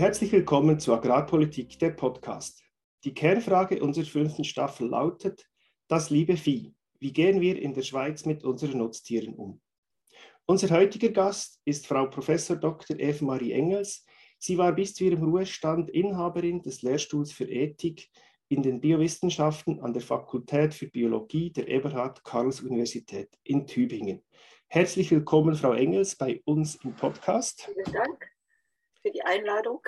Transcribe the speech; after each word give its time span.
Herzlich 0.00 0.32
willkommen 0.32 0.80
zu 0.80 0.94
Agrarpolitik, 0.94 1.78
der 1.78 1.90
Podcast. 1.90 2.62
Die 3.04 3.12
Kernfrage 3.12 3.82
unserer 3.82 4.06
fünften 4.06 4.44
Staffel 4.44 4.88
lautet, 4.88 5.46
das 5.88 6.08
liebe 6.08 6.38
Vieh, 6.38 6.74
wie 7.00 7.12
gehen 7.12 7.42
wir 7.42 7.60
in 7.60 7.74
der 7.74 7.82
Schweiz 7.82 8.24
mit 8.24 8.42
unseren 8.42 8.78
Nutztieren 8.78 9.34
um? 9.34 9.60
Unser 10.46 10.70
heutiger 10.70 11.10
Gast 11.10 11.60
ist 11.66 11.86
Frau 11.86 12.06
Prof. 12.06 12.28
Dr. 12.28 12.98
Eva-Marie 12.98 13.52
Engels. 13.52 14.06
Sie 14.38 14.56
war 14.56 14.72
bis 14.72 14.94
zu 14.94 15.04
ihrem 15.04 15.22
Ruhestand 15.22 15.90
Inhaberin 15.90 16.62
des 16.62 16.80
Lehrstuhls 16.80 17.30
für 17.30 17.44
Ethik 17.44 18.08
in 18.48 18.62
den 18.62 18.80
Biowissenschaften 18.80 19.80
an 19.80 19.92
der 19.92 20.00
Fakultät 20.00 20.72
für 20.72 20.86
Biologie 20.86 21.52
der 21.52 21.68
Eberhard-Karls-Universität 21.68 23.28
in 23.44 23.66
Tübingen. 23.66 24.22
Herzlich 24.66 25.10
willkommen, 25.10 25.54
Frau 25.56 25.74
Engels, 25.74 26.16
bei 26.16 26.40
uns 26.46 26.76
im 26.76 26.96
Podcast. 26.96 27.68
Vielen 27.74 27.92
Dank 27.92 28.39
für 29.02 29.10
die 29.10 29.22
Einladung. 29.22 29.80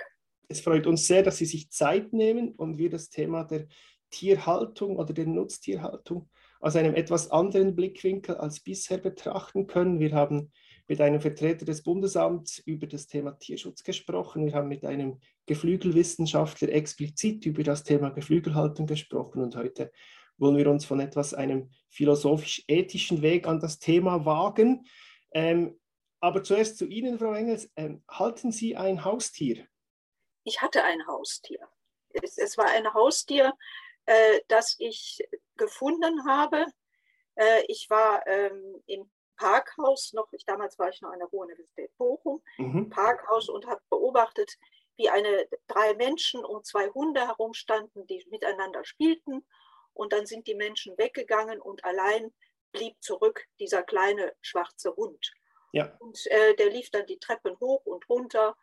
Es 0.49 0.61
freut 0.61 0.87
uns 0.87 1.07
sehr, 1.07 1.23
dass 1.23 1.39
Sie 1.39 1.47
sich 1.47 1.71
Zeit 1.71 2.13
nehmen 2.13 2.53
und 2.53 2.79
wir 2.79 2.91
das 2.91 3.09
Thema 3.09 3.45
der 3.45 3.67
Tierhaltung 4.11 4.97
oder 4.97 5.13
der 5.13 5.27
Nutztierhaltung 5.27 6.29
aus 6.61 6.77
einem 6.77 6.95
etwas 6.95 7.31
anderen 7.31 7.75
Blickwinkel 7.75 8.37
als 8.37 8.61
bisher 8.61 8.99
betrachten 8.99 9.67
können. 9.67 9.99
Wir 9.99 10.13
haben 10.13 10.53
mit 10.87 11.01
einem 11.01 11.21
Vertreter 11.21 11.65
des 11.65 11.83
Bundesamts 11.83 12.59
über 12.59 12.87
das 12.87 13.07
Thema 13.07 13.33
Tierschutz 13.33 13.83
gesprochen. 13.83 14.47
Wir 14.47 14.55
haben 14.55 14.69
mit 14.69 14.85
einem 14.85 15.21
Geflügelwissenschaftler 15.47 16.69
explizit 16.69 17.47
über 17.47 17.63
das 17.63 17.83
Thema 17.83 18.11
Geflügelhaltung 18.11 18.87
gesprochen 18.87 19.43
und 19.43 19.57
heute 19.57 19.91
wollen 20.39 20.57
wir 20.57 20.71
uns 20.71 20.85
von 20.85 21.01
etwas 21.01 21.35
einem 21.35 21.71
philosophisch-ethischen 21.91 23.23
Weg 23.23 23.47
an 23.47 23.61
das 23.61 23.79
Thema 23.79 24.25
wagen. 24.25 24.85
Ähm, 25.33 25.79
aber 26.23 26.45
zuerst 26.45 26.79
zu 26.79 26.87
Ihnen, 26.87 27.19
Frau 27.19 27.35
Engels. 27.35 27.69
Ähm, 27.77 28.03
halten 28.09 28.53
Sie 28.53 28.77
ein 28.77 29.05
Haustier? 29.05 29.67
Ich 30.45 30.63
hatte 30.63 30.85
ein 30.85 31.07
Haustier. 31.07 31.69
Es, 32.11 32.39
es 32.39 32.57
war 32.57 32.67
ein 32.67 32.95
Haustier, 32.95 33.53
äh, 34.07 34.41
das 34.47 34.77
ich 34.79 35.19
gefunden 35.57 36.25
habe. 36.25 36.65
Äh, 37.35 37.65
ich 37.67 37.91
war 37.91 38.25
ähm, 38.29 38.83
im 38.87 39.11
Parkhaus 39.37 40.13
noch, 40.13 40.33
ich, 40.33 40.45
damals 40.45 40.79
war 40.79 40.91
ich 40.91 41.01
noch 41.01 41.11
an 41.11 41.19
der 41.19 41.27
Ruhr-Universität 41.29 41.91
Bochum, 41.99 42.41
mhm. 42.57 42.89
Parkhaus 42.89 43.49
und 43.49 43.67
habe 43.67 43.83
beobachtet, 43.91 44.57
wie 44.97 45.09
eine, 45.09 45.49
drei 45.67 45.95
Menschen 45.95 46.45
und 46.45 46.67
zwei 46.67 46.89
Hunde 46.91 47.27
herumstanden, 47.27 48.07
die 48.07 48.25
miteinander 48.31 48.85
spielten. 48.85 49.45
Und 49.93 50.13
dann 50.13 50.27
sind 50.27 50.47
die 50.47 50.55
Menschen 50.55 50.97
weggegangen 50.99 51.61
und 51.61 51.85
allein 51.85 52.33
blieb 52.71 53.03
zurück 53.03 53.45
dieser 53.59 53.83
kleine 53.83 54.33
schwarze 54.41 54.95
Hund. 54.95 55.33
Ja. 55.73 55.97
Und 55.99 56.27
äh, 56.27 56.55
der 56.55 56.71
lief 56.71 56.91
dann 56.91 57.07
die 57.07 57.19
Treppen 57.19 57.59
hoch 57.59 57.85
und 57.85 58.09
runter. 58.09 58.57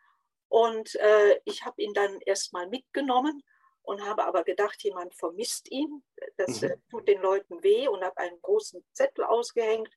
Und 0.48 0.94
äh, 0.96 1.40
ich 1.44 1.64
habe 1.64 1.82
ihn 1.82 1.92
dann 1.94 2.20
erstmal 2.20 2.66
mitgenommen 2.68 3.42
und 3.82 4.04
habe 4.04 4.24
aber 4.24 4.44
gedacht, 4.44 4.82
jemand 4.82 5.14
vermisst 5.14 5.70
ihn. 5.70 6.02
Das 6.36 6.62
mhm. 6.62 6.70
äh, 6.70 6.76
tut 6.90 7.08
den 7.08 7.20
Leuten 7.20 7.62
weh 7.62 7.88
und 7.88 8.02
habe 8.02 8.18
einen 8.18 8.40
großen 8.40 8.84
Zettel 8.92 9.24
ausgehängt, 9.24 9.90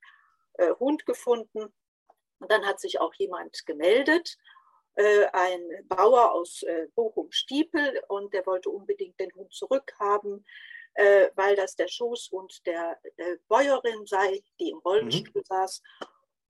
äh, 0.53 0.73
Hund 0.79 1.05
gefunden. 1.05 1.73
Und 2.39 2.51
dann 2.51 2.65
hat 2.65 2.79
sich 2.79 2.99
auch 2.99 3.13
jemand 3.15 3.65
gemeldet, 3.65 4.37
äh, 4.95 5.25
ein 5.33 5.87
Bauer 5.87 6.33
aus 6.33 6.63
äh, 6.63 6.87
Bochum-Stiepel, 6.95 8.03
und 8.07 8.33
der 8.33 8.45
wollte 8.45 8.69
unbedingt 8.69 9.19
den 9.19 9.33
Hund 9.35 9.53
zurückhaben, 9.53 10.45
weil 11.33 11.55
das 11.55 11.75
der 11.75 11.87
Schoßhund 11.87 12.67
der, 12.67 12.99
der 13.17 13.39
Bäuerin 13.47 14.05
sei, 14.05 14.43
die 14.59 14.69
im 14.69 14.77
Rollstuhl 14.77 15.41
mhm. 15.41 15.45
saß. 15.45 15.81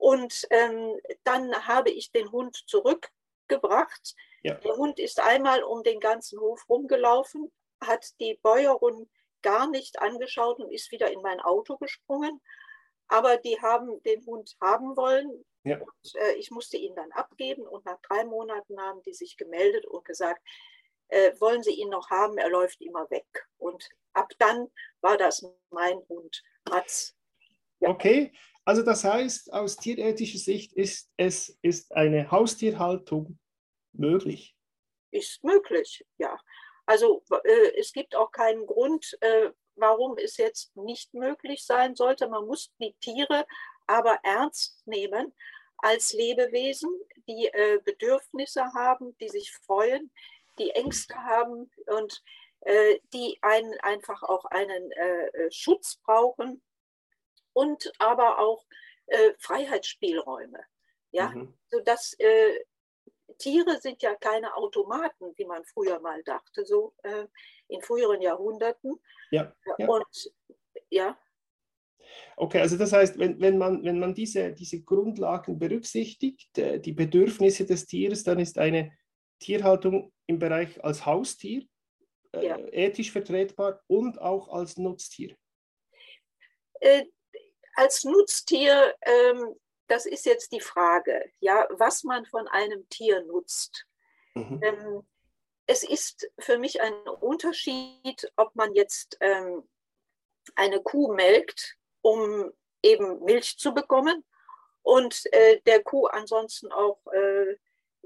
Und 0.03 0.45
ähm, 0.49 0.99
dann 1.23 1.65
habe 1.65 1.89
ich 1.89 2.11
den 2.11 2.29
Hund 2.29 2.57
zurückgebracht. 2.67 4.15
Ja. 4.41 4.55
Der 4.55 4.75
Hund 4.75 4.99
ist 4.99 5.21
einmal 5.21 5.63
um 5.63 5.81
den 5.81 6.01
ganzen 6.01 6.41
Hof 6.41 6.67
rumgelaufen, 6.67 7.49
hat 7.81 8.05
die 8.19 8.37
Bäuerin 8.43 9.09
gar 9.41 9.69
nicht 9.69 10.01
angeschaut 10.01 10.59
und 10.59 10.73
ist 10.73 10.91
wieder 10.91 11.09
in 11.09 11.21
mein 11.21 11.39
Auto 11.39 11.77
gesprungen. 11.77 12.41
Aber 13.07 13.37
die 13.37 13.61
haben 13.61 14.03
den 14.03 14.25
Hund 14.25 14.57
haben 14.59 14.97
wollen. 14.97 15.45
Ja. 15.63 15.79
Und, 15.79 16.15
äh, 16.15 16.33
ich 16.33 16.51
musste 16.51 16.75
ihn 16.75 16.95
dann 16.95 17.13
abgeben 17.13 17.65
und 17.65 17.85
nach 17.85 18.01
drei 18.01 18.25
Monaten 18.25 18.81
haben 18.81 19.01
die 19.03 19.13
sich 19.13 19.37
gemeldet 19.37 19.85
und 19.85 20.03
gesagt, 20.03 20.45
äh, 21.07 21.31
wollen 21.39 21.63
Sie 21.63 21.75
ihn 21.75 21.89
noch 21.89 22.09
haben? 22.09 22.37
Er 22.37 22.49
läuft 22.49 22.81
immer 22.81 23.09
weg. 23.09 23.47
Und 23.57 23.89
ab 24.11 24.33
dann 24.37 24.69
war 24.99 25.15
das 25.15 25.47
mein 25.69 25.99
Hund, 26.09 26.43
Mats. 26.69 27.15
Ja. 27.79 27.87
Okay, 27.89 28.33
also 28.65 28.81
das 28.81 29.03
heißt, 29.03 29.51
aus 29.53 29.77
tierethischer 29.77 30.39
Sicht 30.39 30.73
ist 30.73 31.11
es 31.17 31.57
ist 31.61 31.93
eine 31.93 32.31
Haustierhaltung 32.31 33.37
möglich. 33.93 34.55
Ist 35.11 35.43
möglich, 35.43 36.05
ja. 36.17 36.37
Also 36.85 37.23
äh, 37.43 37.79
es 37.79 37.93
gibt 37.93 38.15
auch 38.15 38.31
keinen 38.31 38.65
Grund, 38.65 39.17
äh, 39.21 39.51
warum 39.75 40.17
es 40.17 40.37
jetzt 40.37 40.75
nicht 40.75 41.13
möglich 41.13 41.65
sein 41.65 41.95
sollte. 41.95 42.27
Man 42.27 42.45
muss 42.45 42.71
die 42.79 42.93
Tiere 42.99 43.45
aber 43.87 44.17
ernst 44.23 44.81
nehmen 44.85 45.33
als 45.77 46.13
Lebewesen, 46.13 46.89
die 47.27 47.47
äh, 47.47 47.79
Bedürfnisse 47.83 48.73
haben, 48.73 49.17
die 49.17 49.29
sich 49.29 49.51
freuen, 49.51 50.11
die 50.57 50.71
Ängste 50.71 51.15
haben 51.15 51.69
und 51.87 52.23
äh, 52.61 52.99
die 53.13 53.37
einen 53.41 53.77
einfach 53.81 54.23
auch 54.23 54.45
einen 54.45 54.91
äh, 54.91 55.27
äh, 55.27 55.51
Schutz 55.51 55.97
brauchen 55.97 56.61
und 57.53 57.91
aber 57.99 58.39
auch 58.39 58.65
Freiheitsspielräume. 59.39 60.59
Ja, 61.11 61.29
mhm. 61.29 61.53
sodass 61.69 62.15
Tiere 63.37 63.79
sind 63.79 64.01
ja 64.01 64.15
keine 64.15 64.55
Automaten, 64.55 65.33
wie 65.35 65.45
man 65.45 65.63
früher 65.65 65.99
mal 65.99 66.23
dachte, 66.23 66.65
so 66.65 66.93
äh, 67.03 67.25
in 67.67 67.81
früheren 67.81 68.21
Jahrhunderten. 68.21 68.99
Ja, 69.31 69.53
ja. 69.77 69.87
Und 69.87 70.33
ja. 70.89 71.17
Okay, 72.35 72.59
also 72.59 72.77
das 72.77 72.91
heißt, 72.91 73.17
wenn, 73.17 73.39
wenn, 73.39 73.57
man, 73.57 73.83
wenn 73.83 73.99
man 73.99 74.13
diese, 74.13 74.53
diese 74.53 74.81
Grundlagen 74.83 75.57
berücksichtigt, 75.57 76.57
äh, 76.57 76.79
die 76.79 76.93
Bedürfnisse 76.93 77.65
des 77.65 77.85
Tieres, 77.85 78.23
dann 78.23 78.39
ist 78.39 78.57
eine 78.57 78.91
Tierhaltung 79.39 80.11
im 80.27 80.39
Bereich 80.39 80.83
als 80.83 81.05
Haustier 81.05 81.65
äh, 82.33 82.47
ja. 82.47 82.57
ethisch 82.71 83.11
vertretbar 83.11 83.81
und 83.87 84.21
auch 84.21 84.49
als 84.49 84.77
Nutztier. 84.77 85.35
Als 87.75 88.03
Nutztier 88.03 88.95
ähm, 89.01 89.55
das 89.87 90.05
ist 90.05 90.25
jetzt 90.25 90.51
die 90.51 90.59
Frage, 90.59 91.31
ja, 91.39 91.67
was 91.69 92.03
man 92.03 92.25
von 92.25 92.47
einem 92.47 92.87
Tier 92.89 93.23
nutzt. 93.25 93.85
Mhm. 94.33 94.59
Ähm, 94.63 95.07
es 95.65 95.83
ist 95.83 96.29
für 96.39 96.57
mich 96.57 96.81
ein 96.81 96.93
Unterschied, 97.21 98.31
ob 98.35 98.55
man 98.55 98.73
jetzt 98.73 99.17
ähm, 99.21 99.67
eine 100.55 100.81
Kuh 100.81 101.13
melkt, 101.13 101.77
um 102.01 102.51
eben 102.81 103.23
Milch 103.23 103.57
zu 103.57 103.73
bekommen 103.73 104.25
und 104.81 105.31
äh, 105.31 105.61
der 105.61 105.83
Kuh 105.83 106.07
ansonsten 106.07 106.71
auch 106.71 106.99
äh, 107.13 107.57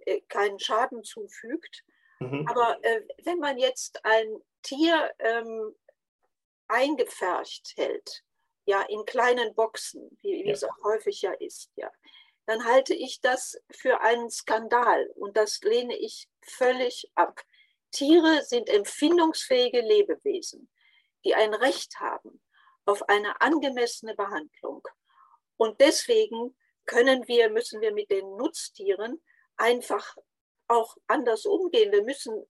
äh 0.05 0.21
keinen 0.27 0.59
Schaden 0.59 1.03
zufügt. 1.03 1.83
Mhm. 2.19 2.47
Aber 2.47 2.77
äh, 2.83 3.01
wenn 3.23 3.39
man 3.39 3.57
jetzt 3.57 4.03
ein 4.03 4.27
Tier 4.61 5.11
ähm, 5.19 5.73
eingepfercht 6.67 7.73
hält, 7.77 8.23
ja, 8.67 8.81
in 8.83 9.05
kleinen 9.05 9.55
Boxen, 9.55 10.17
wie, 10.21 10.43
wie 10.43 10.49
ja. 10.49 10.53
es 10.53 10.63
auch 10.63 10.83
häufig 10.83 11.21
ja 11.21 11.31
ist, 11.31 11.71
ja, 11.75 11.89
dann 12.45 12.65
halte 12.65 12.93
ich 12.93 13.21
das 13.21 13.57
für 13.71 14.01
einen 14.01 14.29
Skandal 14.29 15.09
und 15.15 15.35
das 15.37 15.61
lehne 15.61 15.97
ich 15.97 16.29
völlig 16.41 17.09
ab. 17.15 17.41
Tiere 17.91 18.43
sind 18.43 18.69
empfindungsfähige 18.69 19.81
Lebewesen, 19.81 20.69
die 21.23 21.33
ein 21.33 21.53
Recht 21.53 21.99
haben 21.99 22.41
auf 22.85 23.07
eine 23.09 23.39
angemessene 23.41 24.15
Behandlung. 24.15 24.85
Und 25.55 25.79
deswegen 25.79 26.55
können 26.85 27.27
wir, 27.27 27.49
müssen 27.49 27.81
wir 27.81 27.93
mit 27.93 28.11
den 28.11 28.35
Nutztieren 28.35 29.21
einfach 29.55 30.15
auch 30.67 30.97
anders 31.07 31.45
umgehen. 31.45 31.91
Wir 31.91 32.03
müssen, 32.03 32.45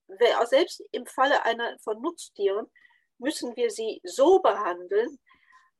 selbst 0.45 0.83
im 0.91 1.06
Falle 1.06 1.44
einer 1.45 1.77
von 1.80 2.01
Nutztieren, 2.01 2.71
müssen 3.19 3.56
wir 3.56 3.69
sie 3.69 4.01
so 4.03 4.39
behandeln, 4.39 5.19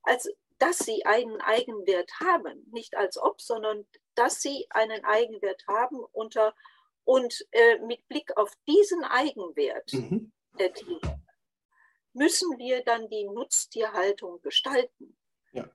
als 0.08 0.30
dass 0.60 0.80
sie 0.80 1.06
einen 1.06 1.40
Eigenwert 1.42 2.12
haben. 2.20 2.66
Nicht 2.72 2.96
als 2.96 3.18
ob, 3.18 3.42
sondern 3.42 3.86
dass 4.16 4.42
sie 4.42 4.66
einen 4.72 5.04
Eigenwert 5.06 5.64
haben 5.68 6.00
unter, 6.14 6.56
und 7.04 7.46
äh, 7.52 7.80
mit 7.80 8.08
Blick 8.08 8.36
auf 8.38 8.52
diesen 8.68 9.04
Eigenwert 9.04 9.94
mhm. 9.94 10.32
der 10.60 10.74
Tiere 10.74 11.20
müssen 12.14 12.58
wir 12.58 12.84
dann 12.84 13.08
die 13.10 13.26
Nutztierhaltung 13.26 14.42
gestalten. 14.42 15.16
Ja. 15.54 15.70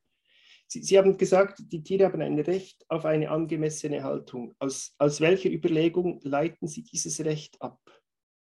Sie, 0.67 0.82
Sie, 0.82 0.99
haben 0.99 1.17
gesagt, 1.17 1.61
die 1.61 1.82
Tiere 1.82 2.06
haben 2.06 2.20
ein 2.20 2.38
Recht 2.40 2.84
auf 2.88 3.05
eine 3.05 3.31
angemessene 3.31 4.02
Haltung. 4.02 4.55
Aus, 4.58 4.94
aus 4.99 5.20
welcher 5.20 5.50
Überlegung 5.50 6.20
leiten 6.23 6.67
Sie 6.67 6.82
dieses 6.82 7.25
Recht 7.25 7.62
ab? 7.62 7.81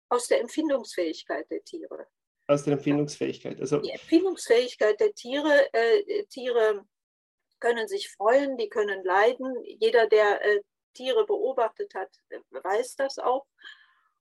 Aus 0.09 0.29
der 0.29 0.41
Empfindungsfähigkeit 0.41 1.50
der 1.50 1.65
Tiere 1.65 2.06
aus 2.50 2.64
der 2.64 2.75
Empfindungsfähigkeit. 2.75 3.61
Also, 3.61 3.79
die 3.79 3.91
Empfindungsfähigkeit 3.91 5.00
der 5.00 5.14
Tiere, 5.14 5.73
äh, 5.73 6.25
Tiere 6.25 6.85
können 7.61 7.88
sich 7.88 8.11
freuen, 8.11 8.56
die 8.56 8.69
können 8.69 9.05
leiden. 9.05 9.55
Jeder, 9.64 10.06
der 10.06 10.44
äh, 10.44 10.61
Tiere 10.94 11.26
beobachtet 11.26 11.94
hat, 11.94 12.11
weiß 12.50 12.97
das 12.97 13.19
auch. 13.19 13.47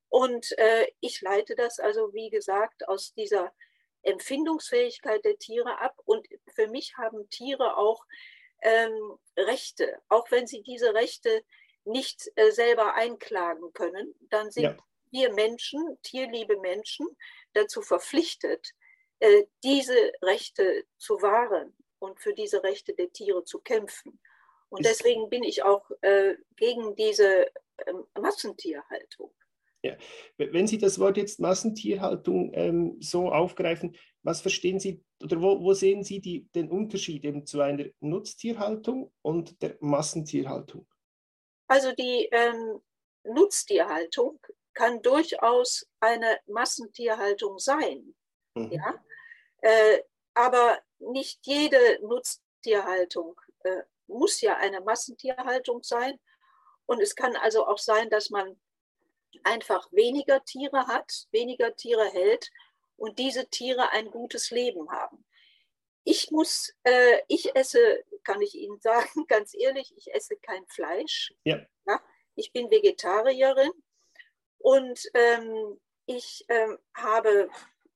Und 0.10 0.58
äh, 0.58 0.88
ich 1.00 1.22
leite 1.22 1.56
das 1.56 1.80
also, 1.80 2.14
wie 2.14 2.30
gesagt, 2.30 2.88
aus 2.88 3.14
dieser 3.14 3.54
Empfindungsfähigkeit 4.02 5.24
der 5.24 5.38
Tiere 5.38 5.80
ab. 5.80 5.96
Und 6.06 6.28
für 6.54 6.68
mich 6.68 6.96
haben 6.98 7.30
Tiere 7.30 7.78
auch 7.78 8.06
ähm, 8.62 9.18
Rechte, 9.38 10.02
auch 10.10 10.30
wenn 10.32 10.48
sie 10.48 10.64
diese 10.64 10.94
Rechte 10.94 11.44
nicht 11.86 12.30
äh, 12.36 12.52
selber 12.52 12.96
einklagen 12.96 13.72
können, 13.74 14.16
dann 14.30 14.52
sind 14.52 14.64
ja. 14.64 14.78
Wir 15.12 15.34
Menschen, 15.34 15.98
tierliebe 16.04 16.58
Menschen, 16.60 17.08
dazu 17.54 17.82
verpflichtet, 17.82 18.74
äh, 19.20 19.44
diese 19.64 20.12
Rechte 20.22 20.86
zu 20.98 21.22
wahren 21.22 21.76
und 22.00 22.20
für 22.20 22.34
diese 22.34 22.64
Rechte 22.64 22.94
der 22.94 23.12
Tiere 23.12 23.44
zu 23.44 23.60
kämpfen. 23.60 24.20
Und 24.70 24.86
deswegen 24.86 25.30
bin 25.30 25.44
ich 25.44 25.64
auch 25.64 25.90
äh, 26.02 26.36
gegen 26.56 26.96
diese 26.96 27.48
ähm, 27.88 28.06
Massentierhaltung. 28.20 29.34
Ja. 29.82 29.98
Wenn 30.38 30.68
Sie 30.68 30.78
das 30.78 31.00
Wort 31.00 31.18
jetzt 31.18 31.40
Massentierhaltung 31.40 32.52
ähm, 32.54 32.98
so 33.00 33.32
aufgreifen, 33.32 33.96
was 34.24 34.42
verstehen 34.42 34.80
Sie 34.80 35.04
oder 35.24 35.42
wo, 35.42 35.62
wo 35.64 35.74
sehen 35.74 36.04
Sie 36.04 36.20
die, 36.20 36.50
den 36.54 36.70
Unterschied 36.70 37.24
eben 37.24 37.46
zu 37.46 37.62
einer 37.62 37.86
Nutztierhaltung 38.02 39.12
und 39.22 39.62
der 39.62 39.78
Massentierhaltung? 39.80 40.86
Also 41.68 41.94
die 41.94 42.28
ähm, 42.32 42.82
Nutztierhaltung 43.24 44.40
kann 44.80 45.02
durchaus 45.02 45.86
eine 46.00 46.40
Massentierhaltung 46.48 47.60
sein. 47.60 48.16
Mhm. 48.54 48.72
Ja? 48.72 49.04
Äh, 49.58 50.04
aber 50.34 50.80
nicht 51.00 51.46
jede 51.46 52.00
Nutztierhaltung 52.02 53.40
äh, 53.64 53.82
muss 54.08 54.40
ja 54.40 54.56
eine 54.56 54.80
Massentierhaltung 54.80 55.84
sein. 55.84 56.18
Und 56.86 57.02
es 57.02 57.18
kann 57.18 57.36
also 57.36 57.68
auch 57.68 57.78
sein, 57.78 58.10
dass 58.10 58.30
man 58.30 58.58
einfach 59.44 59.92
weniger 59.92 60.46
Tiere 60.46 60.88
hat, 60.88 61.28
weniger 61.32 61.76
Tiere 61.76 62.10
hält 62.10 62.50
und 62.96 63.20
diese 63.20 63.50
Tiere 63.50 63.90
ein 63.92 64.10
gutes 64.10 64.50
Leben 64.50 64.90
haben. 64.90 65.26
Ich 66.06 66.32
muss, 66.32 66.74
äh, 66.84 67.20
ich 67.28 67.54
esse, 67.54 68.06
kann 68.24 68.42
ich 68.42 68.56
Ihnen 68.56 68.80
sagen, 68.82 69.28
ganz 69.28 69.54
ehrlich, 69.54 69.94
ich 69.98 70.14
esse 70.14 70.38
kein 70.38 70.66
Fleisch. 70.68 71.34
Ja. 71.44 71.60
ja 71.86 72.02
ich 72.36 72.54
bin 72.54 72.72
Vegetarierin 72.72 73.72
und 74.60 75.00
ähm, 75.14 75.80
ich 76.06 76.46
ähm, 76.50 76.78
habe 76.96 77.50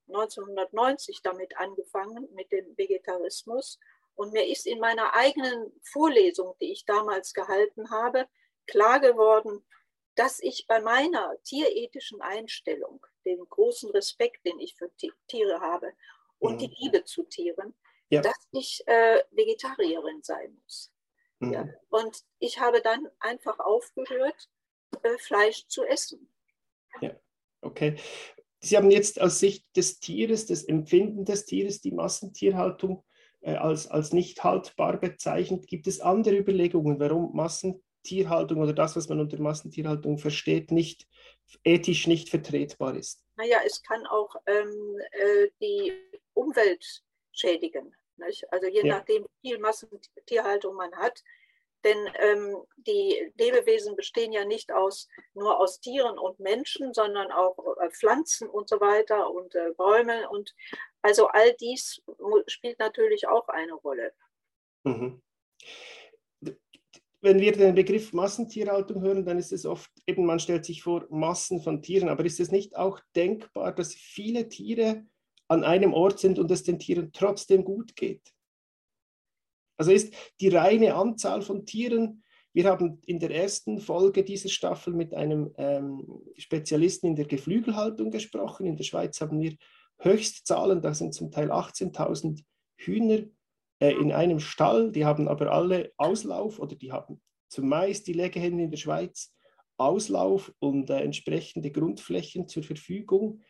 1990 0.07 1.21
damit 1.23 1.57
angefangen, 1.57 2.27
mit 2.33 2.51
dem 2.51 2.77
Vegetarismus. 2.77 3.79
Und 4.15 4.33
mir 4.33 4.47
ist 4.47 4.67
in 4.67 4.79
meiner 4.79 5.13
eigenen 5.15 5.71
Vorlesung, 5.81 6.55
die 6.61 6.71
ich 6.71 6.85
damals 6.85 7.33
gehalten 7.33 7.89
habe, 7.89 8.27
klar 8.67 8.99
geworden, 8.99 9.65
dass 10.15 10.39
ich 10.39 10.67
bei 10.67 10.79
meiner 10.79 11.35
tierethischen 11.43 12.21
Einstellung, 12.21 13.05
dem 13.25 13.47
großen 13.49 13.89
Respekt, 13.91 14.45
den 14.45 14.59
ich 14.59 14.75
für 14.75 14.91
Tiere 15.27 15.59
habe 15.59 15.91
und 16.37 16.55
mhm. 16.55 16.57
die 16.59 16.75
Liebe 16.79 17.03
zu 17.05 17.23
Tieren, 17.23 17.73
ja. 18.09 18.21
dass 18.21 18.37
ich 18.51 18.83
äh, 18.85 19.23
Vegetarierin 19.31 20.21
sein 20.21 20.59
muss. 20.63 20.93
Mhm. 21.39 21.53
Ja. 21.53 21.67
Und 21.89 22.23
ich 22.39 22.59
habe 22.59 22.81
dann 22.81 23.09
einfach 23.19 23.59
aufgehört, 23.59 24.49
äh, 25.01 25.17
Fleisch 25.17 25.67
zu 25.67 25.83
essen. 25.83 26.32
Ja, 27.01 27.11
okay. 27.61 27.95
Sie 28.59 28.77
haben 28.77 28.91
jetzt 28.91 29.19
aus 29.19 29.39
Sicht 29.39 29.65
des 29.75 29.99
Tieres, 29.99 30.45
des 30.45 30.63
Empfinden 30.63 31.25
des 31.25 31.45
Tieres, 31.45 31.81
die 31.81 31.91
Massentierhaltung 31.91 33.03
äh, 33.41 33.55
als, 33.55 33.87
als 33.87 34.13
nicht 34.13 34.43
haltbar 34.43 34.99
bezeichnet. 34.99 35.67
Gibt 35.67 35.87
es 35.87 35.99
andere 35.99 36.37
Überlegungen, 36.37 36.99
warum 36.99 37.35
Massentierhaltung 37.35 37.83
Tierhaltung 38.03 38.61
oder 38.61 38.73
das, 38.73 38.95
was 38.95 39.09
man 39.09 39.19
unter 39.19 39.41
Massentierhaltung 39.41 40.17
versteht, 40.17 40.71
nicht 40.71 41.07
ethisch 41.63 42.07
nicht 42.07 42.29
vertretbar 42.29 42.95
ist? 42.95 43.23
Naja, 43.35 43.59
es 43.65 43.81
kann 43.81 44.05
auch 44.07 44.35
ähm, 44.45 44.99
äh, 45.11 45.47
die 45.61 45.93
Umwelt 46.33 47.03
schädigen. 47.31 47.95
Nicht? 48.17 48.45
Also 48.51 48.67
je 48.67 48.85
ja. 48.85 48.97
nachdem, 48.97 49.25
wie 49.41 49.49
viel 49.49 49.59
Massentierhaltung 49.59 50.75
man 50.75 50.93
hat. 50.95 51.23
Denn 51.83 51.97
ähm, 52.19 52.57
die 52.77 53.31
Lebewesen 53.37 53.95
bestehen 53.95 54.31
ja 54.31 54.45
nicht 54.45 54.71
aus, 54.71 55.07
nur 55.33 55.59
aus 55.59 55.79
Tieren 55.79 56.17
und 56.17 56.39
Menschen, 56.39 56.93
sondern 56.93 57.31
auch 57.31 57.57
äh, 57.81 57.89
Pflanzen 57.89 58.47
und 58.49 58.69
so 58.69 58.79
weiter 58.79 59.29
und 59.31 59.53
äh, 59.55 59.71
Bäume. 59.75 60.29
Und 60.29 60.55
also 61.01 61.27
all 61.27 61.53
dies 61.53 62.01
spielt 62.47 62.79
natürlich 62.79 63.27
auch 63.27 63.47
eine 63.49 63.73
Rolle. 63.73 64.13
Mhm 64.83 65.21
wenn 67.23 67.39
wir 67.39 67.53
den 67.53 67.73
Begriff 67.73 68.11
Massentierhaltung 68.11 69.01
hören, 69.01 69.25
dann 69.25 69.39
ist 69.39 69.53
es 69.53 69.65
oft 69.65 69.89
eben, 70.05 70.25
man 70.25 70.41
stellt 70.41 70.65
sich 70.65 70.83
vor 70.83 71.07
Massen 71.09 71.61
von 71.61 71.81
Tieren, 71.81 72.09
aber 72.09 72.25
ist 72.25 72.41
es 72.41 72.51
nicht 72.51 72.75
auch 72.75 72.99
denkbar, 73.15 73.73
dass 73.73 73.95
viele 73.95 74.49
Tiere 74.49 75.05
an 75.47 75.63
einem 75.63 75.93
Ort 75.93 76.19
sind 76.19 76.37
und 76.37 76.51
es 76.51 76.63
den 76.63 76.79
Tieren 76.79 77.11
trotzdem 77.13 77.63
gut 77.63 77.95
geht? 77.95 78.33
Also 79.77 79.91
ist 79.91 80.13
die 80.39 80.49
reine 80.49 80.95
Anzahl 80.95 81.41
von 81.41 81.65
Tieren, 81.65 82.23
wir 82.53 82.65
haben 82.65 83.01
in 83.07 83.19
der 83.19 83.31
ersten 83.31 83.79
Folge 83.79 84.23
dieser 84.23 84.49
Staffel 84.49 84.93
mit 84.93 85.15
einem 85.15 85.51
ähm, 85.57 86.05
Spezialisten 86.37 87.07
in 87.07 87.15
der 87.15 87.25
Geflügelhaltung 87.25 88.11
gesprochen. 88.11 88.67
In 88.67 88.77
der 88.77 88.83
Schweiz 88.83 89.19
haben 89.21 89.41
wir 89.41 89.55
Höchstzahlen, 89.97 90.79
da 90.81 90.93
sind 90.93 91.15
zum 91.15 91.31
Teil 91.31 91.51
18.000 91.51 92.43
Hühner 92.75 93.23
äh, 93.79 93.93
in 93.93 94.11
einem 94.11 94.39
Stall, 94.39 94.91
die 94.91 95.05
haben 95.05 95.27
aber 95.27 95.51
alle 95.51 95.91
Auslauf 95.97 96.59
oder 96.59 96.75
die 96.75 96.91
haben 96.91 97.21
zumeist 97.49 98.07
die 98.07 98.13
Legehennen 98.13 98.59
in 98.59 98.71
der 98.71 98.77
Schweiz 98.77 99.33
Auslauf 99.77 100.53
und 100.59 100.89
äh, 100.89 100.99
entsprechende 100.99 101.71
Grundflächen 101.71 102.47
zur 102.47 102.63
Verfügung. 102.63 103.41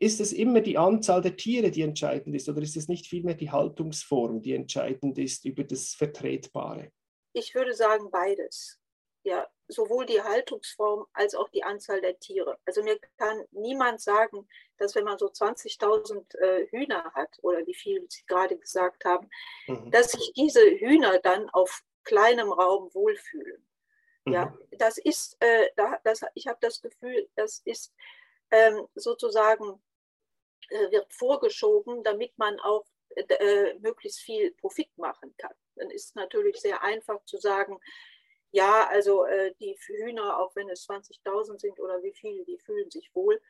Ist 0.00 0.18
es 0.20 0.32
immer 0.32 0.62
die 0.62 0.78
Anzahl 0.78 1.20
der 1.20 1.36
Tiere, 1.36 1.70
die 1.70 1.82
entscheidend 1.82 2.34
ist, 2.34 2.48
oder 2.48 2.62
ist 2.62 2.76
es 2.76 2.88
nicht 2.88 3.06
vielmehr 3.06 3.34
die 3.34 3.50
Haltungsform, 3.50 4.40
die 4.40 4.54
entscheidend 4.54 5.18
ist 5.18 5.44
über 5.44 5.62
das 5.62 5.92
Vertretbare? 5.94 6.90
Ich 7.34 7.54
würde 7.54 7.74
sagen 7.74 8.10
beides. 8.10 8.80
Ja, 9.22 9.46
sowohl 9.68 10.06
die 10.06 10.22
Haltungsform 10.22 11.06
als 11.12 11.34
auch 11.34 11.50
die 11.50 11.62
Anzahl 11.62 12.00
der 12.00 12.18
Tiere. 12.18 12.58
Also 12.64 12.82
mir 12.82 12.98
kann 13.18 13.44
niemand 13.50 14.00
sagen, 14.00 14.48
dass 14.78 14.94
wenn 14.94 15.04
man 15.04 15.18
so 15.18 15.26
20.000 15.26 16.38
äh, 16.38 16.66
Hühner 16.68 17.12
hat 17.12 17.36
oder 17.42 17.66
wie 17.66 17.74
viel 17.74 18.06
Sie 18.08 18.24
gerade 18.26 18.56
gesagt 18.56 19.04
haben, 19.04 19.28
mhm. 19.66 19.90
dass 19.90 20.12
sich 20.12 20.32
diese 20.34 20.62
Hühner 20.62 21.18
dann 21.18 21.50
auf 21.50 21.82
kleinem 22.04 22.50
Raum 22.50 22.88
wohlfühlen. 22.94 23.66
Mhm. 24.24 24.32
Ja, 24.32 24.58
das 24.72 24.96
ist, 24.96 25.36
äh, 25.40 25.68
da, 25.76 25.98
das, 26.04 26.22
ich 26.34 26.46
habe 26.46 26.58
das 26.62 26.80
Gefühl, 26.80 27.28
das 27.36 27.60
ist 27.66 27.92
ähm, 28.50 28.86
sozusagen, 28.94 29.80
wird 30.90 31.12
vorgeschoben, 31.12 32.02
damit 32.02 32.36
man 32.38 32.58
auch 32.60 32.86
äh, 33.16 33.74
möglichst 33.80 34.20
viel 34.20 34.52
Profit 34.52 34.96
machen 34.96 35.34
kann. 35.36 35.54
Dann 35.76 35.90
ist 35.90 36.06
es 36.06 36.14
natürlich 36.14 36.56
sehr 36.56 36.82
einfach 36.82 37.24
zu 37.24 37.38
sagen, 37.38 37.78
ja, 38.52 38.88
also 38.88 39.24
äh, 39.24 39.54
die 39.60 39.76
Hühner, 39.86 40.38
auch 40.38 40.54
wenn 40.56 40.68
es 40.68 40.88
20.000 40.88 41.58
sind 41.58 41.78
oder 41.80 42.02
wie 42.02 42.12
viele, 42.12 42.44
die 42.44 42.58
fühlen 42.58 42.90
sich 42.90 43.10
wohl. 43.14 43.40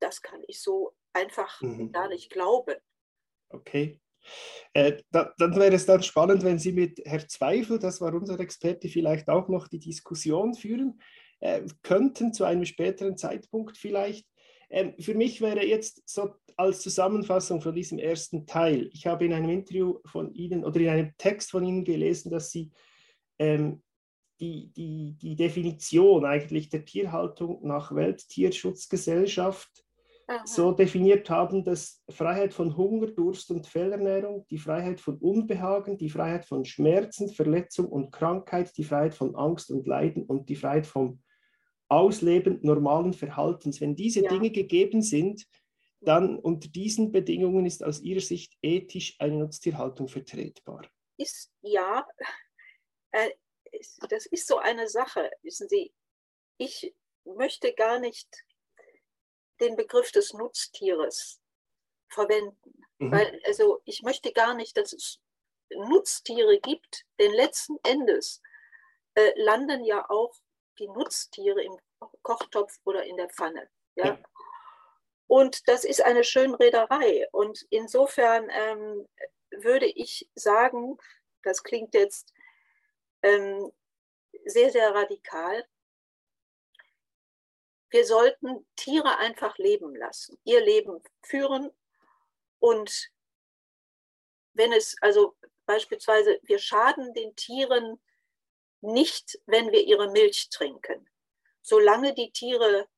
Das 0.00 0.22
kann 0.22 0.42
ich 0.46 0.60
so 0.60 0.94
einfach 1.12 1.60
mhm. 1.60 1.92
gar 1.92 2.08
nicht 2.08 2.30
glauben. 2.30 2.76
Okay. 3.48 4.00
Äh, 4.72 5.02
da, 5.10 5.34
dann 5.38 5.56
wäre 5.56 5.74
es 5.74 5.86
dann 5.86 6.02
spannend, 6.02 6.44
wenn 6.44 6.58
Sie 6.58 6.72
mit 6.72 7.00
Herr 7.04 7.26
Zweifel, 7.26 7.80
das 7.80 8.00
war 8.00 8.14
unser 8.14 8.38
Experte, 8.38 8.88
vielleicht 8.88 9.28
auch 9.28 9.48
noch 9.48 9.66
die 9.66 9.80
Diskussion 9.80 10.54
führen 10.54 11.00
äh, 11.42 11.62
könnten 11.82 12.32
zu 12.32 12.44
einem 12.44 12.64
späteren 12.64 13.16
Zeitpunkt 13.16 13.76
vielleicht. 13.76 14.26
Ähm, 14.72 14.94
für 14.98 15.14
mich 15.14 15.40
wäre 15.42 15.64
jetzt 15.64 16.02
so 16.08 16.34
als 16.56 16.80
Zusammenfassung 16.80 17.60
von 17.60 17.74
diesem 17.74 17.98
ersten 17.98 18.46
Teil, 18.46 18.88
ich 18.92 19.06
habe 19.06 19.26
in 19.26 19.34
einem 19.34 19.50
Interview 19.50 19.98
von 20.06 20.32
Ihnen 20.34 20.64
oder 20.64 20.80
in 20.80 20.88
einem 20.88 21.12
Text 21.18 21.50
von 21.50 21.64
Ihnen 21.64 21.84
gelesen, 21.84 22.30
dass 22.30 22.50
Sie 22.50 22.70
ähm, 23.38 23.82
die, 24.40 24.72
die, 24.72 25.16
die 25.20 25.36
Definition 25.36 26.24
eigentlich 26.24 26.70
der 26.70 26.84
Tierhaltung 26.84 27.60
nach 27.66 27.94
Welttierschutzgesellschaft 27.94 29.84
Aha. 30.26 30.42
so 30.46 30.72
definiert 30.72 31.28
haben, 31.28 31.64
dass 31.64 32.02
Freiheit 32.08 32.54
von 32.54 32.76
Hunger, 32.76 33.08
Durst 33.08 33.50
und 33.50 33.66
Fehlernährung, 33.66 34.46
die 34.50 34.58
Freiheit 34.58 35.00
von 35.00 35.18
Unbehagen, 35.18 35.98
die 35.98 36.10
Freiheit 36.10 36.46
von 36.46 36.64
Schmerzen, 36.64 37.28
Verletzung 37.28 37.86
und 37.86 38.10
Krankheit, 38.10 38.76
die 38.76 38.84
Freiheit 38.84 39.14
von 39.14 39.36
Angst 39.36 39.70
und 39.70 39.86
Leiden 39.86 40.24
und 40.24 40.48
die 40.48 40.56
Freiheit 40.56 40.86
vom 40.86 41.20
Ausleben 41.92 42.58
normalen 42.62 43.12
Verhaltens, 43.12 43.82
wenn 43.82 43.94
diese 43.94 44.22
ja. 44.22 44.30
Dinge 44.30 44.50
gegeben 44.50 45.02
sind, 45.02 45.46
dann 46.00 46.38
unter 46.38 46.68
diesen 46.68 47.12
Bedingungen 47.12 47.66
ist 47.66 47.84
aus 47.84 48.00
Ihrer 48.00 48.20
Sicht 48.20 48.56
ethisch 48.62 49.16
eine 49.18 49.36
Nutztierhaltung 49.36 50.08
vertretbar. 50.08 50.88
Ist 51.18 51.52
ja, 51.60 52.08
äh, 53.10 53.30
das 54.08 54.24
ist 54.24 54.48
so 54.48 54.56
eine 54.56 54.88
Sache, 54.88 55.30
wissen 55.42 55.68
Sie. 55.68 55.92
Ich 56.56 56.94
möchte 57.24 57.74
gar 57.74 58.00
nicht 58.00 58.28
den 59.60 59.76
Begriff 59.76 60.10
des 60.12 60.32
Nutztieres 60.32 61.42
verwenden, 62.08 62.84
mhm. 62.98 63.12
weil 63.12 63.40
also 63.46 63.82
ich 63.84 64.02
möchte 64.02 64.32
gar 64.32 64.54
nicht, 64.54 64.78
dass 64.78 64.94
es 64.94 65.20
Nutztiere 65.74 66.58
gibt, 66.58 67.04
denn 67.18 67.32
letzten 67.32 67.76
Endes 67.82 68.40
äh, 69.14 69.30
landen 69.36 69.84
ja 69.84 70.08
auch 70.08 70.34
die 70.78 70.88
Nutztiere 70.88 71.62
im 71.62 71.76
Kochtopf 72.22 72.78
oder 72.84 73.04
in 73.04 73.16
der 73.16 73.28
Pfanne. 73.28 73.68
Ja? 73.94 74.06
ja. 74.06 74.18
Und 75.26 75.66
das 75.68 75.84
ist 75.84 76.02
eine 76.02 76.24
Schönrederei. 76.24 77.26
Und 77.32 77.64
insofern 77.70 78.48
ähm, 78.50 79.08
würde 79.50 79.86
ich 79.86 80.28
sagen, 80.34 80.98
das 81.42 81.62
klingt 81.62 81.94
jetzt 81.94 82.32
ähm, 83.22 83.70
sehr, 84.44 84.70
sehr 84.70 84.94
radikal, 84.94 85.64
wir 87.92 88.06
sollten 88.06 88.66
Tiere 88.74 89.18
einfach 89.18 89.58
leben 89.58 89.94
lassen, 89.94 90.38
ihr 90.44 90.64
Leben 90.64 91.02
führen 91.22 91.70
und 92.58 93.10
wenn 94.54 94.72
es, 94.72 94.96
also 95.00 95.36
beispielsweise, 95.66 96.40
wir 96.42 96.58
schaden 96.58 97.12
den 97.14 97.36
Tieren 97.36 98.00
nicht, 98.82 99.38
wenn 99.46 99.72
wir 99.72 99.84
ihre 99.84 100.10
Milch 100.10 100.50
trinken. 100.50 101.08
Solange 101.62 102.14
die 102.14 102.32
Tiere 102.32 102.88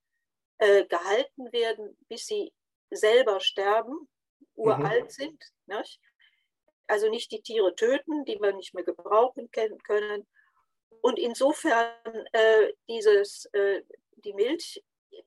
äh, 0.58 0.84
gehalten 0.86 1.52
werden, 1.52 1.96
bis 2.08 2.26
sie 2.26 2.52
selber 2.90 3.40
sterben, 3.40 4.08
uralt 4.54 5.04
mhm. 5.04 5.10
sind, 5.10 5.44
nicht? 5.66 6.00
also 6.86 7.08
nicht 7.08 7.30
die 7.32 7.42
Tiere 7.42 7.74
töten, 7.74 8.24
die 8.24 8.38
wir 8.40 8.52
nicht 8.52 8.74
mehr 8.74 8.84
gebrauchen 8.84 9.50
können. 9.50 10.26
Und 11.00 11.18
insofern 11.18 12.26
äh, 12.32 12.72
dieses, 12.88 13.46
äh, 13.52 13.82
die 14.16 14.32
Milch 14.32 14.82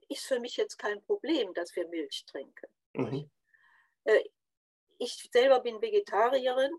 ist 0.10 0.26
für 0.26 0.40
mich 0.40 0.58
jetzt 0.58 0.78
kein 0.78 1.04
Problem, 1.04 1.54
dass 1.54 1.76
wir 1.76 1.88
Milch 1.88 2.26
trinken. 2.26 2.68
Mhm. 2.94 3.30
Äh, 4.06 4.24
ich 5.00 5.30
selber 5.32 5.60
bin 5.60 5.82
Vegetarierin 5.82 6.72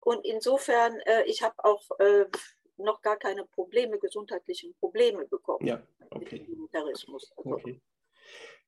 und 0.00 0.24
insofern, 0.24 1.00
äh, 1.00 1.24
ich 1.24 1.42
habe 1.42 1.56
auch 1.64 1.82
äh, 1.98 2.26
noch 2.78 3.02
gar 3.02 3.18
keine 3.18 3.44
Probleme, 3.44 3.98
gesundheitliche 3.98 4.72
Probleme 4.78 5.26
bekommen. 5.26 5.66
Ja, 5.66 5.82
okay. 6.10 6.46
Also, 6.72 7.16
okay. 7.36 7.80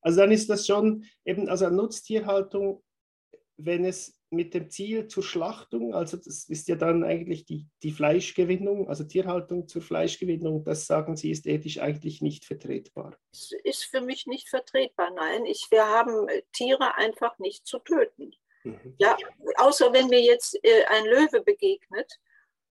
also 0.01 0.21
dann 0.21 0.33
ist 0.33 0.49
das 0.49 0.67
schon 0.67 1.05
eben, 1.25 1.49
also 1.49 1.69
Nutztierhaltung, 1.71 2.83
wenn 3.57 3.85
es 3.85 4.19
mit 4.31 4.55
dem 4.55 4.71
Ziel 4.71 5.09
zur 5.09 5.23
Schlachtung, 5.23 5.95
also 5.95 6.17
das 6.17 6.49
ist 6.49 6.69
ja 6.69 6.77
dann 6.77 7.03
eigentlich 7.03 7.45
die, 7.47 7.67
die 7.83 7.93
Fleischgewinnung, 7.93 8.89
also 8.89 9.05
Tierhaltung 9.05 9.67
zur 9.69 9.83
Fleischgewinnung, 9.83 10.65
das 10.65 10.87
sagen 10.87 11.17
Sie, 11.17 11.31
ist 11.31 11.47
ethisch 11.47 11.79
eigentlich 11.81 12.21
nicht 12.21 12.45
vertretbar. 12.45 13.17
Es 13.33 13.53
ist 13.65 13.85
für 13.85 14.01
mich 14.01 14.27
nicht 14.27 14.49
vertretbar, 14.49 15.11
nein. 15.15 15.47
Ich, 15.47 15.67
wir 15.71 15.87
haben 15.87 16.29
Tiere 16.53 16.95
einfach 16.97 17.39
nicht 17.39 17.67
zu 17.67 17.79
töten. 17.79 18.33
Mhm. 18.65 18.95
Ja, 18.99 19.17
außer 19.57 19.93
wenn 19.93 20.09
mir 20.09 20.21
jetzt 20.21 20.59
äh, 20.63 20.85
ein 20.85 21.07
Löwe 21.07 21.43
begegnet 21.43 22.21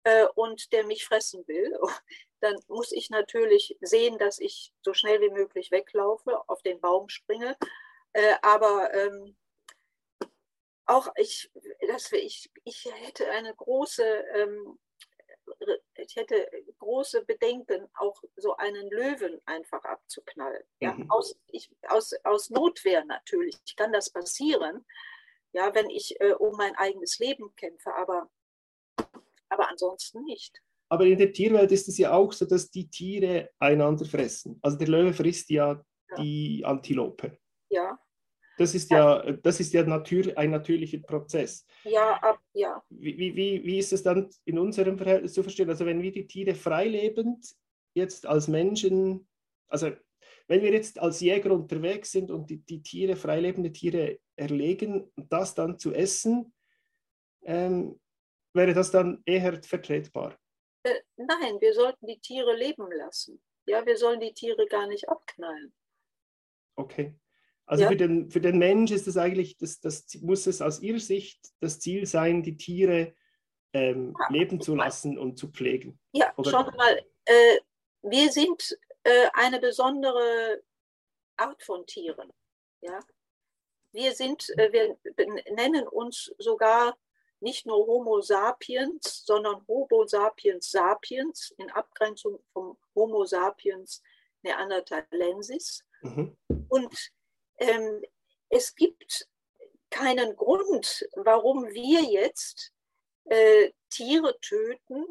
äh, 0.03 0.25
und 0.35 0.71
der 0.73 0.85
mich 0.85 1.05
fressen 1.05 1.47
will, 1.47 1.77
dann 2.41 2.55
muss 2.67 2.91
ich 2.91 3.09
natürlich 3.09 3.77
sehen, 3.81 4.17
dass 4.17 4.39
ich 4.39 4.73
so 4.81 4.93
schnell 4.93 5.21
wie 5.21 5.29
möglich 5.29 5.71
weglaufe, 5.71 6.37
auf 6.47 6.61
den 6.63 6.79
Baum 6.81 7.09
springe. 7.09 7.55
Äh, 8.13 8.35
aber 8.41 8.93
ähm, 8.93 9.35
auch 10.85 11.07
ich, 11.15 11.49
wir, 11.53 12.23
ich, 12.23 12.51
ich 12.63 12.85
hätte 12.93 13.29
eine 13.29 13.53
große, 13.55 14.03
ähm, 14.03 14.79
ich 15.95 16.15
hätte 16.15 16.49
große 16.79 17.23
Bedenken, 17.25 17.87
auch 17.93 18.21
so 18.35 18.55
einen 18.57 18.89
Löwen 18.89 19.39
einfach 19.45 19.83
abzuknallen. 19.83 20.63
Ja, 20.79 20.93
mhm. 20.93 21.09
aus, 21.09 21.37
ich, 21.47 21.69
aus, 21.87 22.13
aus 22.23 22.49
Notwehr 22.49 23.05
natürlich 23.05 23.57
kann 23.77 23.93
das 23.93 24.09
passieren, 24.09 24.85
ja, 25.53 25.73
wenn 25.75 25.89
ich 25.89 26.19
äh, 26.21 26.33
um 26.33 26.55
mein 26.57 26.75
eigenes 26.75 27.19
Leben 27.19 27.55
kämpfe, 27.55 27.93
aber, 27.93 28.29
aber 29.51 29.69
ansonsten 29.69 30.23
nicht. 30.23 30.61
Aber 30.89 31.05
in 31.05 31.17
der 31.17 31.31
Tierwelt 31.31 31.71
ist 31.71 31.87
es 31.87 31.97
ja 31.97 32.11
auch 32.11 32.33
so, 32.33 32.45
dass 32.45 32.69
die 32.69 32.89
Tiere 32.89 33.49
einander 33.59 34.05
fressen. 34.05 34.59
Also 34.61 34.77
der 34.77 34.87
Löwe 34.87 35.13
frisst 35.13 35.49
ja, 35.49 35.73
ja. 35.73 36.15
die 36.17 36.63
Antilope. 36.65 37.37
Ja. 37.69 37.97
Das 38.57 38.75
ist 38.75 38.91
ja, 38.91 39.31
das 39.31 39.59
ist 39.59 39.73
ja 39.73 39.83
natür, 39.83 40.37
ein 40.37 40.51
natürlicher 40.51 40.99
Prozess. 40.99 41.65
Ja, 41.83 42.15
ab, 42.21 42.39
ja. 42.53 42.83
Wie, 42.89 43.17
wie, 43.17 43.63
wie 43.63 43.79
ist 43.79 43.93
es 43.93 44.03
dann 44.03 44.29
in 44.45 44.59
unserem 44.59 44.97
Verhältnis 44.97 45.33
zu 45.33 45.41
verstehen? 45.41 45.69
Also 45.69 45.85
wenn 45.85 46.01
wir 46.01 46.11
die 46.11 46.27
Tiere 46.27 46.53
freilebend 46.55 47.55
jetzt 47.93 48.25
als 48.25 48.47
Menschen, 48.47 49.27
also 49.69 49.91
wenn 50.47 50.61
wir 50.61 50.73
jetzt 50.73 50.99
als 50.99 51.21
Jäger 51.21 51.51
unterwegs 51.51 52.11
sind 52.11 52.29
und 52.29 52.49
die, 52.49 52.57
die 52.57 52.83
Tiere, 52.83 53.15
freilebende 53.15 53.71
Tiere 53.71 54.19
erlegen 54.35 55.09
das 55.15 55.55
dann 55.55 55.79
zu 55.79 55.93
essen, 55.93 56.53
ähm, 57.45 58.00
wäre 58.53 58.73
das 58.73 58.91
dann 58.91 59.21
eher 59.25 59.61
vertretbar? 59.63 60.37
Äh, 60.83 60.99
nein, 61.15 61.59
wir 61.59 61.73
sollten 61.73 62.07
die 62.07 62.19
Tiere 62.19 62.55
leben 62.55 62.91
lassen. 62.91 63.41
Ja, 63.65 63.85
wir 63.85 63.97
sollen 63.97 64.19
die 64.19 64.33
Tiere 64.33 64.65
gar 64.67 64.87
nicht 64.87 65.07
abknallen. 65.07 65.73
Okay. 66.75 67.15
Also 67.65 67.83
ja. 67.83 67.89
für, 67.89 67.95
den, 67.95 68.29
für 68.29 68.41
den 68.41 68.57
Mensch 68.57 68.91
ist 68.91 69.07
es 69.07 69.17
eigentlich, 69.17 69.57
das, 69.57 69.79
das 69.79 70.13
muss 70.21 70.47
es 70.47 70.61
aus 70.61 70.81
ihrer 70.81 70.99
Sicht 70.99 71.39
das 71.59 71.79
Ziel 71.79 72.05
sein, 72.05 72.43
die 72.43 72.57
Tiere 72.57 73.13
ähm, 73.73 74.13
ja. 74.19 74.27
leben 74.29 74.59
zu 74.59 74.75
lassen 74.75 75.17
und 75.17 75.37
zu 75.37 75.47
pflegen. 75.49 75.99
Ja, 76.11 76.33
Oder? 76.35 76.51
schon 76.51 76.75
mal, 76.75 77.05
äh, 77.25 77.59
wir 78.01 78.31
sind 78.31 78.77
äh, 79.03 79.27
eine 79.33 79.59
besondere 79.59 80.61
Art 81.37 81.63
von 81.63 81.85
Tieren. 81.85 82.33
Ja? 82.81 82.99
Wir 83.93 84.13
sind, 84.13 84.49
äh, 84.57 84.71
wir 84.73 84.97
nennen 85.53 85.87
uns 85.87 86.33
sogar 86.39 86.97
nicht 87.41 87.65
nur 87.65 87.85
Homo 87.87 88.21
sapiens, 88.21 89.23
sondern 89.25 89.65
Homo 89.67 90.05
sapiens 90.05 90.69
sapiens 90.69 91.53
in 91.57 91.69
Abgrenzung 91.71 92.39
vom 92.53 92.77
Homo 92.95 93.25
sapiens 93.25 94.01
neanderthalensis. 94.43 95.83
Mhm. 96.01 96.37
Und 96.69 97.11
ähm, 97.57 98.01
es 98.49 98.75
gibt 98.75 99.27
keinen 99.89 100.35
Grund, 100.35 101.07
warum 101.15 101.67
wir 101.71 102.01
jetzt 102.01 102.71
äh, 103.25 103.71
Tiere 103.89 104.39
töten, 104.39 105.05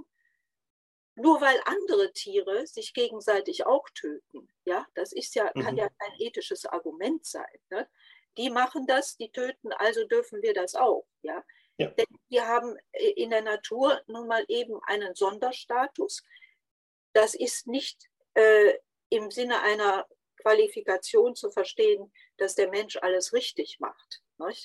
nur 1.17 1.41
weil 1.41 1.61
andere 1.65 2.13
Tiere 2.13 2.67
sich 2.67 2.95
gegenseitig 2.95 3.67
auch 3.67 3.89
töten. 3.91 4.49
Ja, 4.65 4.87
das 4.95 5.13
ist 5.13 5.35
ja, 5.35 5.51
mhm. 5.55 5.63
kann 5.63 5.77
ja 5.77 5.89
kein 5.89 6.13
ethisches 6.19 6.65
Argument 6.65 7.25
sein. 7.27 7.59
Ne? 7.71 7.89
Die 8.37 8.51
machen 8.51 8.87
das, 8.87 9.17
die 9.17 9.31
töten, 9.31 9.73
also 9.73 10.05
dürfen 10.07 10.43
wir 10.43 10.55
das 10.55 10.75
auch. 10.75 11.07
Ja? 11.23 11.45
Ja. 11.81 11.89
Denn 11.91 12.07
wir 12.29 12.47
haben 12.47 12.77
äh, 12.93 13.11
in 13.11 13.31
der 13.31 13.43
Natur 13.43 14.01
nun 14.07 14.27
mal 14.27 14.45
eben 14.49 14.79
einen 14.85 15.15
Sonderstatus. 15.15 16.23
Das 17.13 17.35
ist 17.35 17.67
nicht 17.67 18.09
äh, 18.35 18.75
im 19.09 19.31
Sinne 19.31 19.63
einer 19.63 20.07
Qualifikation 20.37 21.35
zu 21.35 21.51
verstehen, 21.51 22.13
dass 22.37 22.55
der 22.55 22.71
Mensch 22.71 22.97
alles 22.97 23.33
richtig 23.33 23.81
macht. 23.81 24.23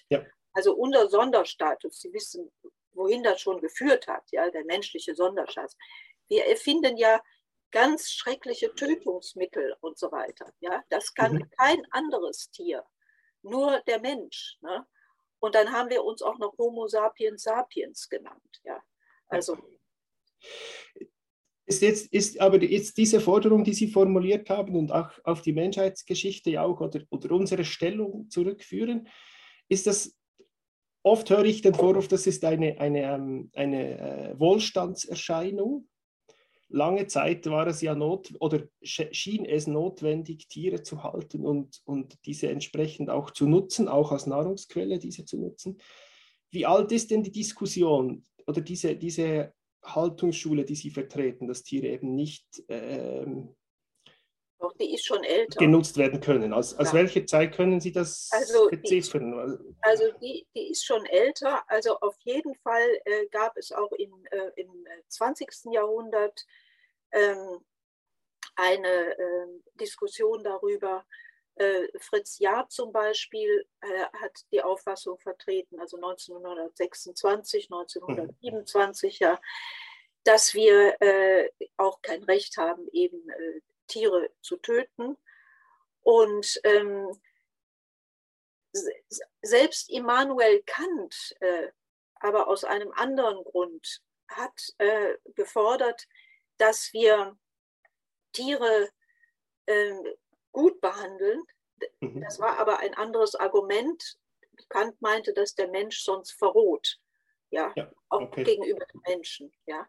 Ja. 0.10 0.26
Also 0.54 0.76
unser 0.76 1.10
Sonderstatus, 1.10 2.00
Sie 2.00 2.14
wissen, 2.14 2.52
wohin 2.94 3.24
das 3.24 3.42
schon 3.42 3.60
geführt 3.60 4.08
hat, 4.08 4.24
ja, 4.32 4.50
der 4.50 4.64
menschliche 4.66 5.16
Sonderstatus. 5.16 5.76
Wir 6.28 6.46
erfinden 6.46 6.98
ja 6.98 7.22
ganz 7.72 8.10
schreckliche 8.12 8.74
Tötungsmittel 8.74 9.76
und 9.82 9.98
so 9.98 10.12
weiter. 10.12 10.54
Ja, 10.60 10.84
das 10.90 11.14
kann 11.14 11.34
mhm. 11.34 11.50
kein 11.58 11.86
anderes 11.92 12.50
Tier, 12.52 12.86
nur 13.42 13.82
der 13.82 14.00
Mensch. 14.00 14.58
Ne? 14.62 14.86
Und 15.46 15.54
dann 15.54 15.72
haben 15.72 15.92
wir 15.92 16.04
uns 16.04 16.24
auch 16.24 16.40
noch 16.40 16.58
Homo 16.58 16.88
sapiens 16.88 17.44
sapiens 17.44 18.10
genannt. 18.10 18.62
Ja, 18.64 18.82
also. 19.28 19.56
Ist 21.68 21.84
jetzt 21.84 22.12
ist 22.12 22.42
aber 22.42 22.62
jetzt 22.64 22.98
diese 22.98 23.20
Forderung, 23.20 23.64
die 23.64 23.74
Sie 23.74 23.88
formuliert 23.88 24.50
haben 24.50 24.76
und 24.76 24.92
auch 24.92 25.12
auf 25.24 25.44
die 25.44 25.54
Menschheitsgeschichte 25.54 26.60
auch 26.60 26.82
oder, 26.82 27.02
oder 27.12 27.32
unsere 27.32 27.64
Stellung 27.64 28.28
zurückführen, 28.30 29.08
ist 29.70 29.86
das 29.86 30.18
oft 31.04 31.30
höre 31.30 31.46
ich 31.46 31.62
den 31.62 31.76
Vorwurf, 31.76 32.08
das 32.08 32.26
ist 32.26 32.44
eine, 32.44 32.80
eine, 32.80 33.04
ähm, 33.04 33.52
eine 33.54 34.00
äh, 34.32 34.40
Wohlstandserscheinung. 34.40 35.88
Lange 36.70 37.06
Zeit 37.08 37.46
war 37.46 37.68
es 37.68 37.82
ja 37.82 37.94
not 37.94 38.34
oder 38.40 38.64
schien 38.82 39.46
es 39.46 39.68
notwendig, 39.68 40.48
Tiere 40.48 40.82
zu 40.82 41.04
halten 41.04 41.46
und, 41.46 41.82
und 41.86 42.18
diese 42.26 42.50
entsprechend 42.50 43.10
auch 43.10 43.32
zu 43.32 43.48
nutzen, 43.48 43.88
auch 43.88 44.12
als 44.12 44.26
Nahrungsquelle 44.26 44.98
diese 44.98 45.26
zu 45.26 45.38
nutzen. 45.38 45.78
Wie 46.52 46.66
alt 46.66 46.92
ist 46.92 47.12
denn 47.12 47.24
die 47.24 47.32
Diskussion 47.32 48.24
oder 48.48 48.62
diese, 48.62 48.96
diese 48.96 49.54
Haltungsschule, 49.84 50.66
die 50.66 50.76
Sie 50.76 50.90
vertreten, 50.90 51.48
dass 51.48 51.64
Tiere 51.64 51.88
eben 51.88 52.16
nicht 52.16 52.64
ähm, 52.68 53.56
Doch, 54.66 54.78
die 54.78 54.94
ist 54.94 55.06
schon 55.06 55.24
älter. 55.24 55.60
genutzt 55.60 55.98
werden 55.98 56.20
können. 56.20 56.54
Aus, 56.54 56.74
aus 56.74 56.94
welcher 56.94 57.26
Zeit 57.28 57.56
können 57.56 57.80
Sie 57.80 57.92
das 57.92 58.30
also 58.32 58.70
beziffern? 58.70 59.60
Die, 59.60 59.76
also 59.82 60.04
die, 60.22 60.48
die 60.56 60.72
ist 60.72 60.86
schon 60.86 61.06
älter. 61.06 61.64
Also 61.68 62.00
auf 62.00 62.16
jeden 62.22 62.56
Fall 62.56 62.88
äh, 63.06 63.28
gab 63.28 63.56
es 63.58 63.72
auch 63.72 63.92
in, 63.92 64.12
äh, 64.32 64.52
im 64.56 64.88
20. 65.08 65.72
Jahrhundert 65.72 66.46
ähm, 67.12 67.60
eine 68.56 69.18
äh, 69.18 69.48
Diskussion 69.80 70.44
darüber, 70.44 71.06
äh, 71.56 71.88
Fritz 72.00 72.40
Jahr 72.40 72.68
zum 72.70 72.92
Beispiel 72.92 73.68
äh, 73.82 74.06
hat 74.20 74.46
die 74.52 74.64
Auffassung 74.64 75.20
vertreten, 75.20 75.80
also 75.80 75.98
1926, 75.98 77.70
1927, 77.72 79.20
ja, 79.20 79.40
dass 80.24 80.54
wir 80.54 81.00
äh, 81.02 81.50
auch 81.78 82.02
kein 82.02 82.24
Recht 82.24 82.58
haben, 82.58 82.88
eben 82.92 83.30
äh, 83.30 83.62
Tiere 83.88 84.30
zu 84.42 84.58
töten. 84.58 85.18
Und 86.02 86.60
ähm, 86.64 87.20
selbst 89.42 89.90
Immanuel 89.90 90.62
Kant, 90.66 91.36
äh, 91.40 91.70
aber 92.16 92.48
aus 92.48 92.64
einem 92.64 92.92
anderen 92.92 93.44
Grund, 93.44 94.02
hat 94.28 94.74
äh, 94.80 95.16
gefordert, 95.36 96.08
dass 96.58 96.92
wir 96.94 97.38
Tiere 98.34 98.90
äh, 99.66 99.94
gut 100.52 100.82
behandeln. 100.82 101.44
Mhm. 102.00 102.22
Das 102.22 102.40
war 102.40 102.58
aber 102.58 102.80
ein 102.80 102.94
anderes 102.96 103.36
Argument. 103.36 104.18
Kant 104.70 105.00
meinte, 105.02 105.34
dass 105.34 105.56
der 105.56 105.68
Mensch 105.68 106.02
sonst 106.02 106.32
verroht, 106.32 107.00
ja, 107.50 107.72
ja 107.76 107.92
auch 108.10 108.22
okay. 108.22 108.44
gegenüber 108.44 108.86
den 108.86 109.02
Menschen, 109.06 109.54
ja. 109.66 109.88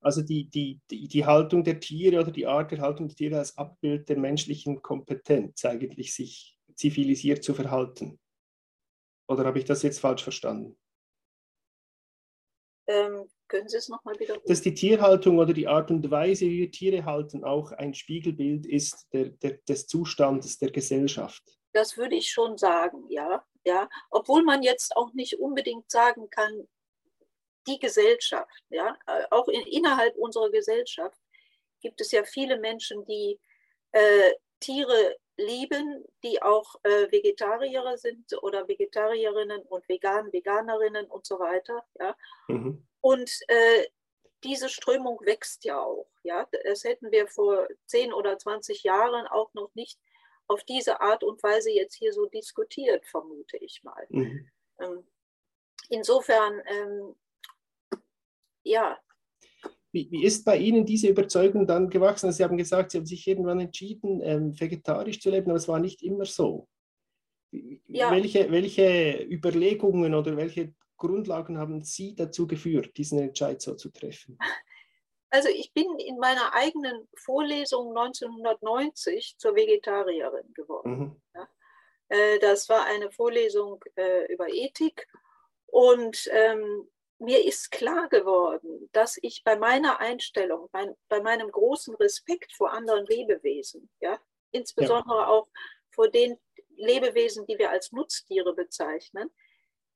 Also 0.00 0.22
die, 0.22 0.48
die, 0.48 0.80
die, 0.90 1.08
die 1.08 1.24
Haltung 1.24 1.64
der 1.64 1.80
Tiere 1.80 2.20
oder 2.20 2.30
die 2.30 2.46
Art 2.46 2.70
der 2.70 2.80
Haltung 2.80 3.08
der 3.08 3.16
Tiere 3.16 3.38
als 3.38 3.56
Abbild 3.56 4.08
der 4.08 4.18
menschlichen 4.18 4.82
Kompetenz 4.82 5.64
eigentlich 5.64 6.14
sich 6.14 6.58
zivilisiert 6.74 7.42
zu 7.42 7.54
verhalten. 7.54 8.18
Oder 9.28 9.44
habe 9.44 9.58
ich 9.58 9.64
das 9.64 9.82
jetzt 9.82 9.98
falsch 9.98 10.22
verstanden? 10.22 10.78
Ähm, 12.88 13.28
können 13.48 13.68
Sie 13.68 13.76
es 13.76 13.88
nochmal 13.88 14.18
wiederholen? 14.18 14.44
Dass 14.46 14.62
die 14.62 14.74
Tierhaltung 14.74 15.38
oder 15.38 15.52
die 15.52 15.66
Art 15.66 15.90
und 15.90 16.08
Weise, 16.10 16.46
wie 16.46 16.58
wir 16.58 16.70
Tiere 16.70 17.04
halten, 17.04 17.42
auch 17.42 17.72
ein 17.72 17.94
Spiegelbild 17.94 18.66
ist 18.66 19.08
der, 19.12 19.30
der, 19.30 19.58
des 19.68 19.86
Zustandes 19.86 20.58
der 20.58 20.70
Gesellschaft. 20.70 21.42
Das 21.72 21.96
würde 21.96 22.16
ich 22.16 22.30
schon 22.30 22.56
sagen, 22.56 23.04
ja. 23.08 23.44
ja. 23.64 23.88
Obwohl 24.10 24.44
man 24.44 24.62
jetzt 24.62 24.96
auch 24.96 25.12
nicht 25.14 25.38
unbedingt 25.40 25.90
sagen 25.90 26.30
kann, 26.30 26.68
die 27.66 27.78
Gesellschaft, 27.78 28.62
ja, 28.68 28.96
äh, 29.06 29.24
auch 29.30 29.48
in, 29.48 29.62
innerhalb 29.62 30.16
unserer 30.16 30.50
Gesellschaft 30.50 31.18
gibt 31.80 32.00
es 32.00 32.12
ja 32.12 32.24
viele 32.24 32.58
Menschen, 32.58 33.04
die 33.04 33.38
äh, 33.92 34.32
Tiere 34.60 35.16
lieben, 35.36 36.04
die 36.22 36.40
auch 36.42 36.76
äh, 36.82 37.10
Vegetarier 37.12 37.96
sind 37.98 38.32
oder 38.42 38.66
Vegetarierinnen 38.68 39.62
und 39.62 39.88
Vegan, 39.88 40.32
Veganerinnen 40.32 41.06
und 41.06 41.26
so 41.26 41.38
weiter. 41.38 41.84
Ja. 42.00 42.16
Mhm. 42.48 42.86
Und 43.00 43.30
äh, 43.48 43.86
diese 44.44 44.68
Strömung 44.68 45.20
wächst 45.24 45.64
ja 45.64 45.80
auch. 45.80 46.08
Ja. 46.22 46.48
Das 46.64 46.84
hätten 46.84 47.10
wir 47.12 47.28
vor 47.28 47.68
10 47.86 48.12
oder 48.12 48.38
20 48.38 48.82
Jahren 48.82 49.26
auch 49.26 49.52
noch 49.54 49.74
nicht 49.74 49.98
auf 50.48 50.62
diese 50.64 51.00
Art 51.00 51.24
und 51.24 51.42
Weise 51.42 51.70
jetzt 51.70 51.94
hier 51.94 52.12
so 52.12 52.26
diskutiert, 52.26 53.04
vermute 53.06 53.56
ich 53.58 53.82
mal. 53.82 54.06
Mhm. 54.08 54.48
Ähm, 54.78 55.06
insofern, 55.88 56.62
ähm, 56.66 57.16
ja, 58.66 58.98
wie, 59.96 60.10
wie, 60.10 60.24
ist 60.24 60.44
bei 60.44 60.58
Ihnen 60.58 60.84
diese 60.84 61.08
Überzeugung 61.08 61.66
dann 61.66 61.88
gewachsen? 61.88 62.30
Sie 62.30 62.44
haben 62.44 62.58
gesagt, 62.58 62.90
Sie 62.90 62.98
haben 62.98 63.06
sich 63.06 63.26
irgendwann 63.26 63.60
entschieden, 63.60 64.20
ähm, 64.22 64.60
vegetarisch 64.60 65.20
zu 65.20 65.30
leben, 65.30 65.50
aber 65.50 65.56
es 65.56 65.68
war 65.68 65.78
nicht 65.78 66.02
immer 66.02 66.26
so. 66.26 66.68
Ja. 67.50 68.10
Welche, 68.10 68.50
welche 68.50 69.22
Überlegungen 69.22 70.14
oder 70.14 70.36
welche 70.36 70.74
Grundlagen 70.98 71.56
haben 71.56 71.82
Sie 71.82 72.14
dazu 72.14 72.46
geführt, 72.46 72.96
diesen 72.98 73.20
Entscheid 73.20 73.62
so 73.62 73.74
zu 73.74 73.90
treffen? 73.90 74.38
Also 75.30 75.48
ich 75.48 75.72
bin 75.72 75.98
in 75.98 76.18
meiner 76.18 76.54
eigenen 76.54 77.08
Vorlesung 77.16 77.88
1990 77.96 79.36
zur 79.38 79.54
Vegetarierin 79.54 80.52
geworden. 80.54 81.20
Mhm. 81.34 81.46
Äh, 82.08 82.38
das 82.38 82.68
war 82.68 82.84
eine 82.86 83.10
Vorlesung 83.10 83.82
äh, 83.96 84.32
über 84.32 84.48
Ethik 84.48 85.08
und 85.66 86.28
ähm, 86.32 86.88
mir 87.18 87.44
ist 87.44 87.70
klar 87.70 88.08
geworden, 88.08 88.88
dass 88.92 89.18
ich 89.22 89.42
bei 89.44 89.56
meiner 89.56 90.00
Einstellung, 90.00 90.68
bei, 90.72 90.94
bei 91.08 91.20
meinem 91.20 91.50
großen 91.50 91.94
Respekt 91.96 92.52
vor 92.52 92.72
anderen 92.72 93.06
Lebewesen, 93.06 93.90
ja, 94.00 94.20
insbesondere 94.50 95.20
ja. 95.20 95.28
auch 95.28 95.48
vor 95.90 96.10
den 96.10 96.38
Lebewesen, 96.76 97.46
die 97.46 97.58
wir 97.58 97.70
als 97.70 97.92
Nutztiere 97.92 98.54
bezeichnen, 98.54 99.30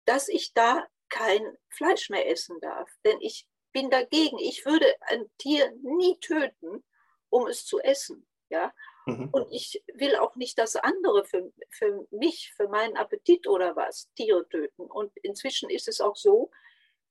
dass 0.06 0.28
ich 0.28 0.54
da 0.54 0.86
kein 1.10 1.56
Fleisch 1.68 2.08
mehr 2.08 2.28
essen 2.28 2.58
darf. 2.60 2.88
Denn 3.04 3.20
ich 3.20 3.46
bin 3.72 3.90
dagegen. 3.90 4.38
Ich 4.38 4.64
würde 4.64 4.86
ein 5.02 5.30
Tier 5.38 5.72
nie 5.82 6.18
töten, 6.20 6.84
um 7.28 7.46
es 7.46 7.64
zu 7.64 7.80
essen. 7.80 8.26
Ja? 8.48 8.72
Mhm. 9.06 9.28
Und 9.32 9.52
ich 9.52 9.82
will 9.94 10.16
auch 10.16 10.36
nicht, 10.36 10.58
dass 10.58 10.76
andere 10.76 11.24
für, 11.24 11.52
für 11.70 12.06
mich, 12.10 12.52
für 12.56 12.68
meinen 12.68 12.96
Appetit 12.96 13.46
oder 13.46 13.76
was, 13.76 14.10
Tiere 14.14 14.48
töten. 14.48 14.82
Und 14.82 15.16
inzwischen 15.18 15.70
ist 15.70 15.88
es 15.88 16.00
auch 16.00 16.16
so, 16.16 16.50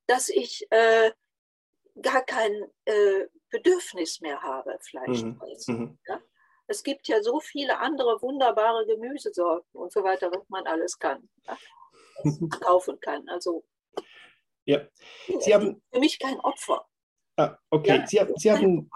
dass 0.10 0.30
ich 0.30 0.65
äh, 0.72 1.12
gar 2.02 2.26
kein 2.26 2.52
äh, 2.86 3.28
Bedürfnis 3.52 4.22
mehr 4.22 4.41
habe, 4.41 4.78
Fleisch 4.82 5.22
mhm. 5.22 5.39
zu 5.39 5.45
essen. 5.45 5.80
Mhm. 5.80 6.00
Ja? 6.08 6.22
Es 6.67 6.84
gibt 6.84 7.08
ja 7.08 7.22
so 7.22 7.39
viele 7.39 7.78
andere 7.78 8.22
wunderbare 8.22 8.86
Gemüsesorten 8.88 9.80
und 9.80 9.91
so 9.91 10.04
weiter, 10.04 10.32
was 10.32 10.48
man 10.50 10.65
alles 10.65 10.98
kann, 10.98 11.30
ja? 11.45 11.58
kaufen 12.62 13.00
kann. 13.00 13.28
Also 13.30 13.63
ja. 14.65 14.88
Sie 15.39 15.54
haben, 15.54 15.82
für 15.91 16.00
mich 16.00 16.19
kein 16.19 16.39
Opfer. 16.39 16.86
Ah, 17.38 17.58
okay, 17.69 17.98
ja, 17.98 18.08
Sie, 18.08 18.34
Sie 18.36 18.52
haben, 18.52 18.89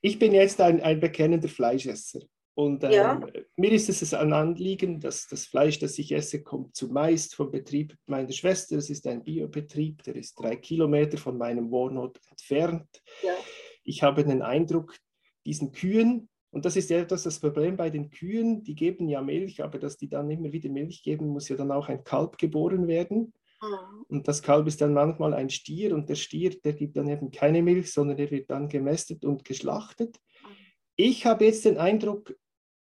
ich 0.00 0.18
bin 0.18 0.32
jetzt 0.32 0.60
ein, 0.60 0.80
ein 0.80 1.00
bekennender 1.00 1.48
Fleischesser. 1.48 2.20
Und 2.56 2.84
ähm, 2.84 2.92
ja. 2.92 3.20
mir 3.56 3.72
ist 3.72 3.88
es 3.88 4.14
ein 4.14 4.32
Anliegen, 4.32 5.00
dass 5.00 5.26
das 5.26 5.46
Fleisch, 5.46 5.80
das 5.80 5.98
ich 5.98 6.12
esse, 6.12 6.42
kommt 6.42 6.76
zumeist 6.76 7.34
vom 7.34 7.50
Betrieb 7.50 7.96
meiner 8.06 8.30
Schwester. 8.30 8.76
Es 8.76 8.90
ist 8.90 9.06
ein 9.08 9.24
Biobetrieb, 9.24 10.04
der 10.04 10.14
ist 10.14 10.36
drei 10.36 10.56
Kilometer 10.56 11.18
von 11.18 11.36
meinem 11.36 11.70
Wohnort 11.70 12.20
entfernt. 12.30 12.88
Ja. 13.22 13.32
Ich 13.82 14.02
habe 14.04 14.24
den 14.24 14.42
Eindruck, 14.42 14.96
diesen 15.44 15.72
Kühen, 15.72 16.28
und 16.50 16.64
das 16.64 16.76
ist 16.76 16.88
ja 16.90 16.98
etwas 16.98 17.24
das 17.24 17.40
Problem 17.40 17.76
bei 17.76 17.90
den 17.90 18.10
Kühen, 18.10 18.62
die 18.62 18.76
geben 18.76 19.08
ja 19.08 19.20
Milch, 19.20 19.60
aber 19.64 19.80
dass 19.80 19.96
die 19.96 20.08
dann 20.08 20.30
immer 20.30 20.52
wieder 20.52 20.70
Milch 20.70 21.02
geben, 21.02 21.26
muss 21.26 21.48
ja 21.48 21.56
dann 21.56 21.72
auch 21.72 21.88
ein 21.88 22.04
Kalb 22.04 22.38
geboren 22.38 22.86
werden. 22.86 23.32
Mhm. 23.60 24.04
Und 24.06 24.28
das 24.28 24.40
Kalb 24.40 24.68
ist 24.68 24.80
dann 24.80 24.94
manchmal 24.94 25.34
ein 25.34 25.50
Stier 25.50 25.92
und 25.92 26.08
der 26.08 26.14
Stier, 26.14 26.50
der 26.60 26.74
gibt 26.74 26.96
dann 26.96 27.08
eben 27.08 27.32
keine 27.32 27.60
Milch, 27.60 27.92
sondern 27.92 28.16
der 28.16 28.30
wird 28.30 28.48
dann 28.50 28.68
gemästet 28.68 29.24
und 29.24 29.44
geschlachtet. 29.44 30.20
Mhm. 30.44 30.48
Ich 30.94 31.26
habe 31.26 31.44
jetzt 31.44 31.64
den 31.64 31.76
Eindruck, 31.76 32.36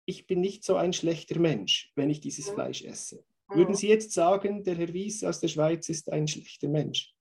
ich 0.08 0.26
bin 0.26 0.40
nicht 0.40 0.64
so 0.64 0.76
ein 0.76 0.94
schlechter 0.94 1.38
Mensch, 1.38 1.92
wenn 1.94 2.08
ich 2.08 2.20
dieses 2.20 2.48
Fleisch 2.48 2.82
esse. 2.82 3.22
Würden 3.48 3.74
Sie 3.74 3.88
jetzt 3.88 4.12
sagen, 4.12 4.64
der 4.64 4.74
Herr 4.74 4.94
Wies 4.94 5.22
aus 5.22 5.40
der 5.40 5.48
Schweiz 5.48 5.90
ist 5.90 6.10
ein 6.10 6.26
schlechter 6.26 6.68
Mensch? 6.68 7.14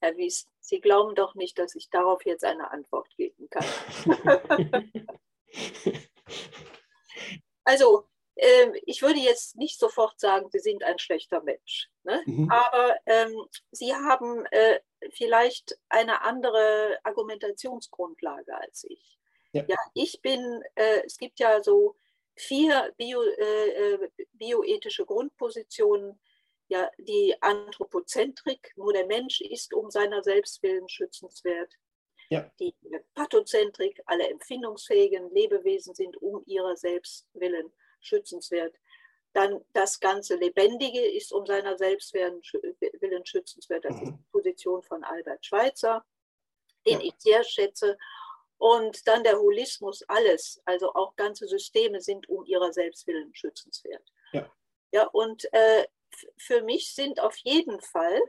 Herr 0.00 0.14
Wies, 0.18 0.46
Sie 0.60 0.80
glauben 0.80 1.14
doch 1.14 1.34
nicht, 1.34 1.58
dass 1.58 1.74
ich 1.74 1.88
darauf 1.88 2.24
jetzt 2.26 2.44
eine 2.44 2.70
Antwort 2.70 3.08
geben 3.16 3.48
kann. 3.48 3.64
also, 7.64 8.06
äh, 8.34 8.70
ich 8.84 9.00
würde 9.00 9.20
jetzt 9.20 9.56
nicht 9.56 9.78
sofort 9.78 10.20
sagen, 10.20 10.50
Sie 10.50 10.60
sind 10.60 10.84
ein 10.84 10.98
schlechter 10.98 11.42
Mensch. 11.42 11.88
Ne? 12.02 12.22
Mhm. 12.26 12.50
Aber 12.50 12.96
ähm, 13.06 13.46
Sie 13.70 13.94
haben 13.94 14.44
äh, 14.50 14.80
vielleicht 15.12 15.78
eine 15.88 16.20
andere 16.20 16.98
Argumentationsgrundlage 17.02 18.54
als 18.54 18.84
ich. 18.84 19.18
Ja, 19.52 19.64
ja 19.66 19.78
ich 19.94 20.20
bin, 20.20 20.62
äh, 20.74 21.02
es 21.06 21.16
gibt 21.16 21.40
ja 21.40 21.62
so 21.62 21.96
vier 22.40 22.92
Bio, 22.96 23.22
äh, 23.22 23.68
äh, 23.68 24.08
bioethische 24.32 25.04
Grundpositionen. 25.04 26.20
Ja, 26.68 26.88
die 26.98 27.34
Anthropozentrik, 27.40 28.72
nur 28.76 28.92
der 28.92 29.06
Mensch 29.06 29.40
ist 29.40 29.74
um 29.74 29.90
seiner 29.90 30.22
Selbstwillen 30.22 30.88
schützenswert. 30.88 31.74
Ja. 32.28 32.48
Die 32.60 32.74
Pathozentrik, 33.14 34.00
alle 34.06 34.28
empfindungsfähigen 34.28 35.30
Lebewesen 35.30 35.96
sind 35.96 36.16
um 36.22 36.44
ihrer 36.46 36.76
Selbstwillen 36.76 37.72
schützenswert. 38.00 38.74
Dann 39.32 39.64
das 39.72 39.98
ganze 39.98 40.36
Lebendige 40.36 41.00
ist 41.00 41.32
um 41.32 41.44
seiner 41.44 41.76
Selbstwillen 41.76 42.40
schützenswert. 42.42 43.84
Das 43.84 43.96
mhm. 43.96 44.02
ist 44.02 44.12
die 44.12 44.30
Position 44.30 44.82
von 44.82 45.02
Albert 45.02 45.44
Schweitzer, 45.44 46.04
den 46.86 47.00
ja. 47.00 47.06
ich 47.06 47.14
sehr 47.18 47.42
schätze. 47.42 47.98
Und 48.60 49.08
dann 49.08 49.24
der 49.24 49.38
Holismus, 49.40 50.02
alles, 50.06 50.60
also 50.66 50.92
auch 50.92 51.16
ganze 51.16 51.48
Systeme 51.48 52.02
sind 52.02 52.28
um 52.28 52.44
ihrer 52.44 52.74
Selbstwillen 52.74 53.34
schützenswert. 53.34 54.02
Ja, 54.32 54.52
ja 54.92 55.06
und 55.06 55.50
äh, 55.54 55.86
für 56.36 56.60
mich 56.60 56.94
sind 56.94 57.20
auf 57.20 57.34
jeden 57.38 57.80
Fall 57.80 58.20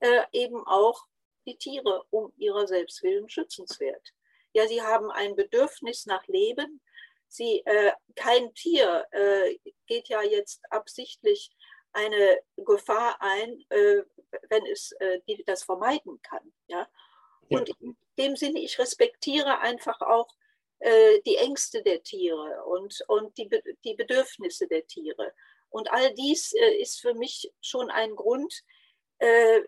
äh, 0.00 0.22
eben 0.32 0.66
auch 0.66 1.04
die 1.44 1.58
Tiere 1.58 2.02
um 2.08 2.32
ihrer 2.38 2.66
Selbstwillen 2.66 3.28
schützenswert. 3.28 4.14
Ja, 4.54 4.66
sie 4.66 4.80
haben 4.80 5.10
ein 5.10 5.36
Bedürfnis 5.36 6.06
nach 6.06 6.26
Leben. 6.28 6.80
Sie, 7.28 7.60
äh, 7.66 7.92
kein 8.14 8.54
Tier 8.54 9.06
äh, 9.10 9.58
geht 9.86 10.08
ja 10.08 10.22
jetzt 10.22 10.62
absichtlich 10.70 11.50
eine 11.92 12.40
Gefahr 12.56 13.20
ein, 13.20 13.62
äh, 13.68 14.02
wenn 14.48 14.64
es 14.64 14.92
äh, 14.92 15.20
die, 15.28 15.44
das 15.44 15.62
vermeiden 15.62 16.22
kann. 16.22 16.54
Ja? 16.68 16.88
Ja? 17.48 17.58
Und 17.58 17.70
in 17.80 17.96
dem 18.18 18.36
Sinne, 18.36 18.60
ich 18.60 18.78
respektiere 18.78 19.58
einfach 19.60 20.00
auch 20.00 20.34
äh, 20.80 21.20
die 21.26 21.36
Ängste 21.36 21.82
der 21.82 22.02
Tiere 22.02 22.64
und, 22.64 23.02
und 23.08 23.36
die, 23.38 23.48
die 23.84 23.94
Bedürfnisse 23.94 24.66
der 24.68 24.86
Tiere. 24.86 25.32
Und 25.70 25.90
all 25.90 26.14
dies 26.14 26.52
äh, 26.52 26.76
ist 26.76 27.00
für 27.00 27.14
mich 27.14 27.52
schon 27.60 27.90
ein 27.90 28.14
Grund, 28.14 28.62
äh, 29.18 29.60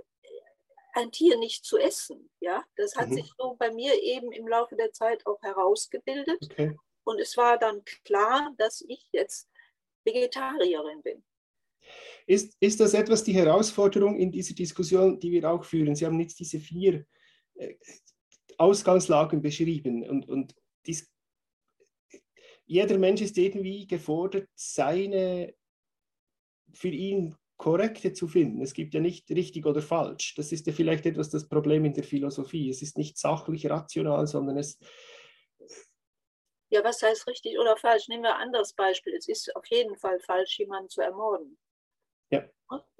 ein 0.94 1.10
Tier 1.12 1.36
nicht 1.38 1.64
zu 1.64 1.78
essen. 1.78 2.30
Ja, 2.40 2.64
das 2.76 2.96
hat 2.96 3.08
Mhm. 3.08 3.14
sich 3.14 3.30
so 3.38 3.54
bei 3.58 3.70
mir 3.70 4.00
eben 4.02 4.32
im 4.32 4.48
Laufe 4.48 4.76
der 4.76 4.92
Zeit 4.92 5.26
auch 5.26 5.40
herausgebildet. 5.42 6.38
Okay. 6.44 6.76
Und 7.04 7.20
es 7.20 7.36
war 7.36 7.58
dann 7.58 7.84
klar, 8.04 8.54
dass 8.58 8.84
ich 8.86 9.06
jetzt 9.12 9.48
Vegetarierin 10.04 11.02
bin. 11.02 11.24
Ist, 12.26 12.56
ist 12.60 12.80
das 12.80 12.94
etwas 12.94 13.22
die 13.22 13.34
Herausforderung 13.34 14.16
in 14.18 14.32
dieser 14.32 14.54
Diskussion, 14.54 15.20
die 15.20 15.30
wir 15.30 15.48
auch 15.48 15.64
führen? 15.64 15.94
Sie 15.94 16.04
haben 16.04 16.18
jetzt 16.18 16.40
diese 16.40 16.58
vier 16.58 17.06
Ausgangslagen 18.58 19.42
beschrieben 19.42 20.08
und, 20.08 20.28
und 20.28 20.54
dies, 20.86 21.10
jeder 22.64 22.98
Mensch 22.98 23.20
ist 23.20 23.36
irgendwie 23.38 23.86
gefordert, 23.86 24.48
seine 24.54 25.54
für 26.72 26.88
ihn 26.88 27.36
korrekte 27.56 28.12
zu 28.12 28.28
finden. 28.28 28.60
Es 28.60 28.74
gibt 28.74 28.92
ja 28.94 29.00
nicht 29.00 29.30
richtig 29.30 29.64
oder 29.66 29.80
falsch. 29.80 30.34
Das 30.34 30.52
ist 30.52 30.66
ja 30.66 30.72
vielleicht 30.72 31.06
etwas 31.06 31.30
das 31.30 31.48
Problem 31.48 31.84
in 31.84 31.94
der 31.94 32.04
Philosophie. 32.04 32.68
Es 32.68 32.82
ist 32.82 32.98
nicht 32.98 33.16
sachlich 33.18 33.68
rational, 33.68 34.26
sondern 34.26 34.58
es, 34.58 34.78
Ja, 36.68 36.84
was 36.84 37.00
heißt 37.02 37.26
richtig 37.28 37.58
oder 37.58 37.76
falsch? 37.76 38.08
Nehmen 38.08 38.24
wir 38.24 38.34
ein 38.34 38.48
anderes 38.48 38.74
Beispiel. 38.74 39.14
Es 39.14 39.28
ist 39.28 39.54
auf 39.56 39.66
jeden 39.70 39.96
Fall 39.96 40.20
falsch, 40.20 40.58
jemanden 40.58 40.90
zu 40.90 41.00
ermorden. 41.00 41.56
Ja. 42.30 42.48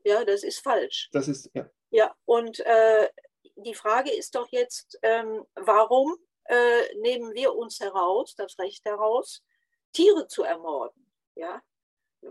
Ja, 0.05 0.25
das 0.25 0.45
ist 0.45 0.61
falsch. 0.61 1.09
das 1.13 1.29
ist, 1.29 1.51
ja. 1.53 1.69
Ja, 1.91 2.15
und 2.25 2.61
äh, 2.61 3.09
die 3.57 3.75
Frage 3.75 4.13
ist 4.13 4.35
doch 4.35 4.49
jetzt, 4.51 4.99
ähm, 5.03 5.45
warum 5.55 6.17
äh, 6.45 6.95
nehmen 6.97 7.35
wir 7.35 7.55
uns 7.55 7.81
heraus, 7.81 8.35
das 8.37 8.59
Recht 8.59 8.85
heraus, 8.85 9.43
Tiere 9.93 10.29
zu 10.29 10.43
ermorden? 10.43 11.11
Ja, 11.35 11.63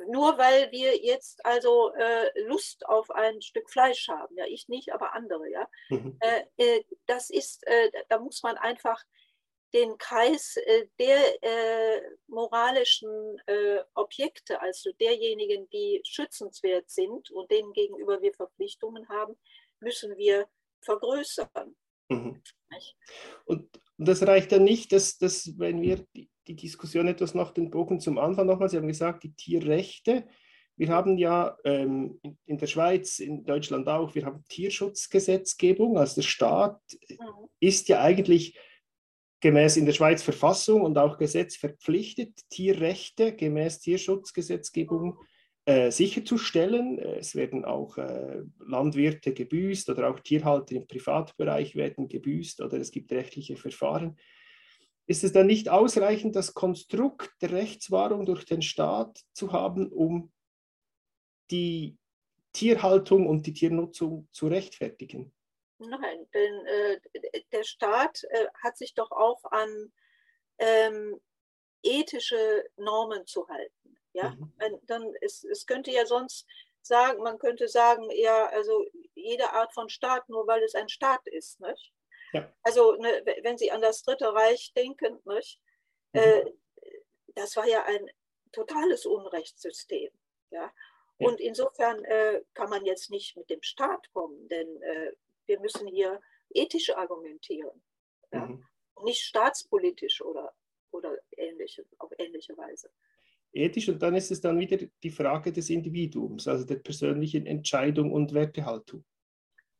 nur 0.07 0.37
weil 0.37 0.71
wir 0.71 0.97
jetzt 0.97 1.45
also 1.45 1.93
äh, 1.93 2.41
Lust 2.41 2.85
auf 2.87 3.09
ein 3.11 3.41
Stück 3.41 3.69
Fleisch 3.69 4.07
haben. 4.07 4.35
Ja, 4.37 4.45
ich 4.45 4.67
nicht, 4.67 4.91
aber 4.93 5.13
andere. 5.13 5.49
Ja, 5.49 5.67
Mhm. 5.89 6.17
äh, 6.19 6.43
äh, 6.57 6.83
das 7.05 7.29
ist, 7.29 7.65
äh, 7.67 7.91
da 8.09 8.19
muss 8.19 8.43
man 8.43 8.57
einfach 8.57 9.03
den 9.73 9.97
Kreis 9.97 10.57
äh, 10.57 10.87
der 10.99 12.01
moralischen 12.27 13.41
Objekte, 13.93 14.61
also 14.61 14.91
derjenigen, 14.93 15.69
die 15.69 16.01
schützenswert 16.05 16.89
sind 16.89 17.29
und 17.31 17.51
denen 17.51 17.73
gegenüber 17.73 18.21
wir 18.21 18.33
Verpflichtungen 18.33 19.09
haben, 19.09 19.37
müssen 19.79 20.15
wir 20.17 20.47
vergrößern. 20.85 21.75
Mhm. 22.09 22.41
Und 23.45 23.69
das 23.97 24.25
reicht 24.25 24.51
dann 24.51 24.63
nicht, 24.63 24.91
dass, 24.91 25.17
dass 25.17 25.57
wenn 25.57 25.81
wir 25.81 26.05
die, 26.15 26.29
die 26.47 26.55
Diskussion 26.55 27.07
etwas 27.07 27.33
nach 27.33 27.51
den 27.51 27.71
Bogen 27.71 27.99
zum 27.99 28.17
Anfang 28.17 28.47
nochmal, 28.47 28.69
Sie 28.69 28.77
haben 28.77 28.87
gesagt, 28.87 29.23
die 29.23 29.33
Tierrechte, 29.33 30.27
wir 30.77 30.89
haben 30.89 31.17
ja 31.17 31.57
ähm, 31.63 32.19
in, 32.21 32.37
in 32.45 32.57
der 32.57 32.67
Schweiz, 32.67 33.19
in 33.19 33.45
Deutschland 33.45 33.87
auch, 33.87 34.13
wir 34.13 34.25
haben 34.25 34.43
Tierschutzgesetzgebung, 34.49 35.97
also 35.97 36.15
der 36.15 36.27
Staat 36.27 36.81
Mhm. 37.09 37.47
ist 37.59 37.87
ja 37.87 38.01
eigentlich 38.01 38.59
gemäß 39.39 39.77
in 39.77 39.85
der 39.85 39.93
Schweiz 39.93 40.23
Verfassung 40.23 40.81
und 40.81 40.97
auch 40.97 41.17
Gesetz 41.17 41.55
verpflichtet, 41.55 42.41
Tierrechte 42.49 43.35
gemäß 43.35 43.79
Tierschutzgesetzgebung 43.79 45.19
äh, 45.65 45.91
sicherzustellen. 45.91 46.99
Es 46.99 47.35
werden 47.35 47.65
auch 47.65 47.97
äh, 47.97 48.43
Landwirte 48.59 49.33
gebüßt 49.33 49.89
oder 49.89 50.09
auch 50.09 50.19
Tierhalter 50.19 50.75
im 50.75 50.87
Privatbereich 50.87 51.75
werden 51.75 52.07
gebüßt 52.07 52.61
oder 52.61 52.77
es 52.77 52.91
gibt 52.91 53.11
rechtliche 53.11 53.57
Verfahren. 53.57 54.17
Ist 55.07 55.23
es 55.23 55.33
dann 55.33 55.47
nicht 55.47 55.69
ausreichend, 55.69 56.35
das 56.35 56.53
Konstrukt 56.53 57.31
der 57.41 57.51
Rechtswahrung 57.51 58.25
durch 58.25 58.45
den 58.45 58.61
Staat 58.61 59.19
zu 59.33 59.51
haben, 59.51 59.91
um 59.91 60.31
die 61.51 61.97
Tierhaltung 62.53 63.27
und 63.27 63.45
die 63.45 63.53
Tiernutzung 63.53 64.27
zu 64.31 64.47
rechtfertigen? 64.47 65.31
Nein, 65.77 66.27
denn 66.33 66.65
äh, 66.65 66.99
der 67.51 67.63
Staat 67.63 68.23
äh, 68.29 68.47
hat 68.63 68.77
sich 68.77 68.93
doch 68.93 69.11
auch 69.11 69.43
an 69.45 69.91
ähm, 70.57 71.19
ethische 71.83 72.63
Normen 72.77 73.27
zu 73.27 73.47
halten. 73.47 73.94
Ja, 74.15 74.29
Mhm. 74.29 74.79
Dann 74.87 75.13
es, 75.21 75.43
es 75.43 75.65
könnte 75.65 75.91
ja 75.91 76.05
sonst 76.05 76.47
sagen, 76.81 77.21
man 77.21 77.37
könnte 77.37 77.67
sagen, 77.67 78.09
ja, 78.11 78.47
also 78.47 78.85
jede 79.13 79.51
Art 79.51 79.73
von 79.73 79.89
Staat, 79.89 80.29
nur 80.29 80.47
weil 80.47 80.63
es 80.63 80.73
ein 80.73 80.87
Staat 80.87 81.27
ist, 81.27 81.59
nicht? 81.59 81.91
Ja. 82.31 82.53
Also 82.63 82.93
ne, 82.95 83.23
wenn 83.43 83.57
Sie 83.57 83.71
an 83.71 83.81
das 83.81 84.03
Dritte 84.03 84.33
Reich 84.33 84.71
denken, 84.73 85.19
nicht? 85.25 85.59
Mhm. 86.13 86.19
Äh, 86.19 86.45
das 87.35 87.57
war 87.57 87.67
ja 87.67 87.83
ein 87.83 88.09
totales 88.53 89.05
Unrechtssystem. 89.05 90.11
Ja? 90.51 90.71
Ja. 91.19 91.27
Und 91.27 91.41
insofern 91.41 92.03
äh, 92.05 92.41
kann 92.53 92.69
man 92.69 92.85
jetzt 92.85 93.09
nicht 93.09 93.35
mit 93.35 93.49
dem 93.49 93.61
Staat 93.63 94.09
kommen, 94.13 94.47
denn 94.47 94.81
äh, 94.81 95.11
wir 95.45 95.59
müssen 95.59 95.87
hier 95.87 96.21
ethisch 96.51 96.89
argumentieren, 96.95 97.83
ja? 98.31 98.45
Mhm. 98.45 98.65
nicht 99.03 99.21
staatspolitisch 99.23 100.21
oder, 100.21 100.53
oder 100.91 101.17
ähnliche, 101.31 101.85
auf 101.97 102.11
ähnliche 102.17 102.55
Weise. 102.57 102.89
Ethisch 103.55 103.89
und 103.89 104.01
dann 104.01 104.15
ist 104.15 104.31
es 104.31 104.41
dann 104.41 104.59
wieder 104.59 104.77
die 105.03 105.09
Frage 105.09 105.51
des 105.51 105.69
Individuums, 105.69 106.47
also 106.47 106.65
der 106.65 106.75
persönlichen 106.75 107.45
Entscheidung 107.45 108.11
und 108.11 108.33
Wertehaltung. 108.33 109.03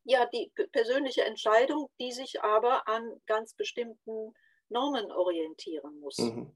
Ja, 0.04 0.28
die 0.28 0.52
persönliche 0.72 1.24
Entscheidung, 1.24 1.90
die 2.00 2.12
sich 2.12 2.42
aber 2.44 2.88
an 2.88 3.22
ganz 3.26 3.54
bestimmten 3.54 4.34
Normen 4.70 5.12
orientieren 5.12 6.00
muss. 6.00 6.18
Mhm. 6.20 6.56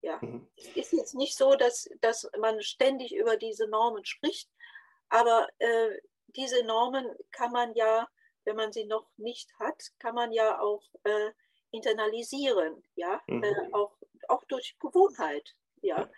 Ja. 0.00 0.18
Mhm. 0.22 0.48
Es 0.56 0.66
ist 0.76 0.92
jetzt 0.92 1.14
nicht 1.14 1.36
so, 1.36 1.54
dass, 1.54 1.88
dass 2.00 2.30
man 2.40 2.62
ständig 2.62 3.14
über 3.14 3.36
diese 3.36 3.68
Normen 3.68 4.04
spricht, 4.04 4.50
aber 5.08 5.48
äh, 5.58 5.98
diese 6.28 6.64
Normen 6.64 7.06
kann 7.30 7.52
man 7.52 7.74
ja, 7.74 8.08
wenn 8.44 8.56
man 8.56 8.72
sie 8.72 8.86
noch 8.86 9.08
nicht 9.16 9.52
hat, 9.58 9.82
kann 9.98 10.14
man 10.14 10.32
ja 10.32 10.60
auch 10.60 10.82
äh, 11.04 11.30
internalisieren, 11.70 12.82
ja, 12.94 13.20
Mhm. 13.26 13.42
äh, 13.42 13.54
auch, 13.72 13.96
auch 14.28 14.44
durch 14.44 14.78
Gewohnheit, 14.78 15.54
ja. 15.82 16.08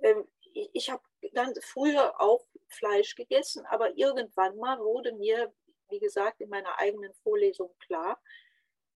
Ähm, 0.00 0.28
ich 0.52 0.70
ich 0.72 0.90
habe 0.90 1.02
ganz 1.34 1.58
früher 1.64 2.20
auch 2.20 2.44
Fleisch 2.68 3.14
gegessen, 3.14 3.64
aber 3.66 3.96
irgendwann 3.96 4.56
mal 4.56 4.78
wurde 4.78 5.12
mir, 5.14 5.52
wie 5.90 5.98
gesagt, 5.98 6.40
in 6.40 6.48
meiner 6.48 6.78
eigenen 6.78 7.12
Vorlesung 7.22 7.74
klar, 7.78 8.20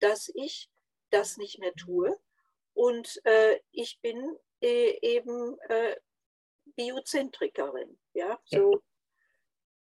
dass 0.01 0.31
ich 0.35 0.69
das 1.11 1.37
nicht 1.37 1.59
mehr 1.59 1.73
tue. 1.75 2.19
Und 2.75 3.21
äh, 3.25 3.61
ich 3.71 4.01
bin 4.01 4.37
äh, 4.63 4.99
eben 5.03 5.59
äh, 5.69 5.97
Biozentrikerin, 6.77 7.99
ja, 8.15 8.39
Ja. 8.47 8.61
so 8.61 8.83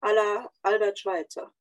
à 0.00 0.12
la 0.12 0.50
Albert 0.62 0.98
Schweitzer. 0.98 1.52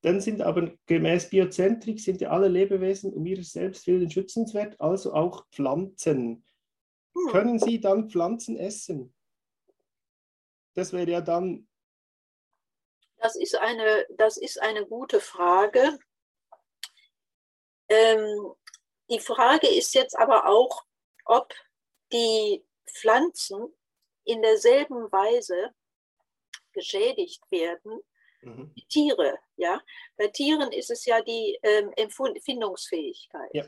Dann 0.00 0.20
sind 0.20 0.42
aber 0.42 0.72
gemäß 0.86 1.30
Biozentrik 1.30 2.00
sind 2.00 2.20
ja 2.20 2.30
alle 2.30 2.48
Lebewesen 2.48 3.12
um 3.12 3.24
ihres 3.24 3.52
Selbstwillen 3.52 4.10
schützenswert, 4.10 4.80
also 4.80 5.12
auch 5.12 5.46
Pflanzen. 5.50 6.44
Hm. 7.14 7.30
Können 7.30 7.58
Sie 7.58 7.80
dann 7.80 8.10
Pflanzen 8.10 8.56
essen? 8.56 9.14
Das 10.74 10.92
wäre 10.92 11.10
ja 11.10 11.20
dann, 11.20 11.68
Das 13.18 13.36
ist 13.36 13.54
eine, 13.54 14.06
das 14.16 14.36
ist 14.36 14.60
eine 14.60 14.86
gute 14.86 15.20
Frage. 15.20 15.98
Ähm, 17.88 18.54
die 19.10 19.20
Frage 19.20 19.68
ist 19.68 19.94
jetzt 19.94 20.18
aber 20.18 20.46
auch, 20.48 20.84
ob 21.26 21.52
die 22.12 22.64
Pflanzen 22.86 23.74
in 24.24 24.40
derselben 24.40 25.10
Weise 25.12 25.74
geschädigt 26.72 27.42
werden 27.50 28.00
mhm. 28.42 28.72
wie 28.74 28.84
Tiere. 28.86 29.38
Ja? 29.56 29.80
Bei 30.16 30.28
Tieren 30.28 30.72
ist 30.72 30.90
es 30.90 31.04
ja 31.04 31.20
die 31.22 31.58
ähm, 31.62 31.92
Empfindungsfähigkeit. 31.96 33.50
Ja. 33.52 33.64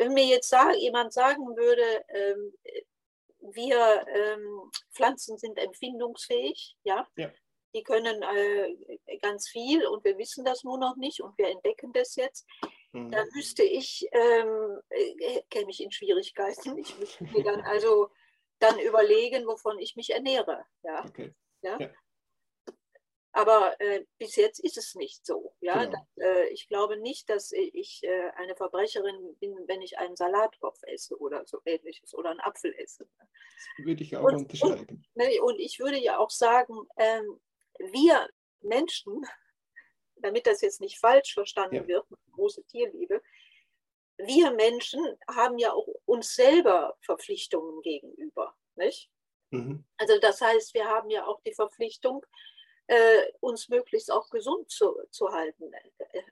Wenn 0.00 0.14
mir 0.14 0.24
jetzt 0.24 0.48
sag, 0.48 0.76
jemand 0.78 1.12
sagen 1.12 1.44
würde, 1.58 2.04
ähm, 2.08 2.54
wir 3.52 4.06
ähm, 4.08 4.70
Pflanzen 4.94 5.36
sind 5.36 5.58
empfindungsfähig, 5.58 6.74
ja, 6.84 7.06
Ja. 7.16 7.30
die 7.74 7.82
können 7.82 8.22
äh, 8.22 9.18
ganz 9.18 9.46
viel 9.50 9.86
und 9.86 10.02
wir 10.02 10.16
wissen 10.16 10.42
das 10.42 10.64
nur 10.64 10.78
noch 10.78 10.96
nicht 10.96 11.20
und 11.20 11.36
wir 11.36 11.48
entdecken 11.48 11.92
das 11.92 12.16
jetzt, 12.16 12.46
Mhm. 12.92 13.10
dann 13.12 13.28
müsste 13.34 13.62
ich, 13.62 14.08
ähm, 14.12 14.80
äh, 14.88 15.42
käme 15.50 15.70
ich 15.70 15.82
in 15.82 15.92
Schwierigkeiten. 15.92 16.78
Ich 16.78 16.98
müsste 16.98 17.22
mir 17.24 17.44
dann 17.44 17.60
also 17.60 18.08
dann 18.58 18.78
überlegen, 18.80 19.46
wovon 19.46 19.78
ich 19.78 19.96
mich 19.96 20.10
ernähre. 20.10 20.64
Ja? 20.82 21.04
Okay. 21.06 21.34
Ja? 21.62 21.78
Ja. 21.78 21.90
Aber 23.32 23.80
äh, 23.80 24.04
bis 24.18 24.34
jetzt 24.36 24.58
ist 24.58 24.76
es 24.76 24.94
nicht 24.96 25.24
so. 25.24 25.54
Ja? 25.60 25.84
Genau. 25.84 26.06
Äh, 26.16 26.48
ich 26.48 26.66
glaube 26.68 26.96
nicht, 26.96 27.30
dass 27.30 27.52
ich 27.52 28.02
äh, 28.02 28.30
eine 28.36 28.56
Verbrecherin 28.56 29.36
bin, 29.38 29.56
wenn 29.68 29.82
ich 29.82 29.98
einen 29.98 30.16
Salatkopf 30.16 30.80
esse 30.82 31.16
oder 31.18 31.46
so 31.46 31.60
ähnliches 31.64 32.12
oder 32.14 32.30
einen 32.30 32.40
Apfel 32.40 32.74
esse. 32.74 33.08
Das 33.18 33.86
würde 33.86 34.02
ich 34.02 34.16
auch 34.16 34.24
Und- 34.24 34.34
unterschreiben. 34.36 35.04
Ne, 35.14 35.40
Und 35.42 35.60
ich 35.60 35.78
würde 35.78 35.98
ja 35.98 36.18
auch 36.18 36.30
sagen, 36.30 36.74
ähm, 36.96 37.40
wir 37.78 38.28
Menschen, 38.62 39.22
damit 40.16 40.46
das 40.46 40.60
jetzt 40.60 40.80
nicht 40.80 40.98
falsch 40.98 41.32
verstanden 41.34 41.76
Ja. 41.76 41.86
wird, 41.86 42.06
große 42.32 42.64
Tierliebe, 42.64 43.22
wir 44.18 44.50
Menschen 44.50 45.02
haben 45.28 45.56
ja 45.58 45.72
auch 45.72 45.86
uns 46.04 46.34
selber 46.34 46.96
Verpflichtungen 47.02 47.80
gegenüber. 47.82 48.54
Nicht? 48.74 49.08
Mhm. 49.50 49.84
Also 49.98 50.18
das 50.18 50.40
heißt, 50.40 50.74
wir 50.74 50.86
haben 50.86 51.10
ja 51.10 51.26
auch 51.26 51.40
die 51.42 51.54
Verpflichtung, 51.54 52.24
äh, 52.90 53.32
uns 53.38 53.68
möglichst 53.68 54.10
auch 54.10 54.28
gesund 54.30 54.68
zu, 54.68 55.00
zu 55.10 55.28
halten. 55.28 55.72
Äh, 55.72 56.22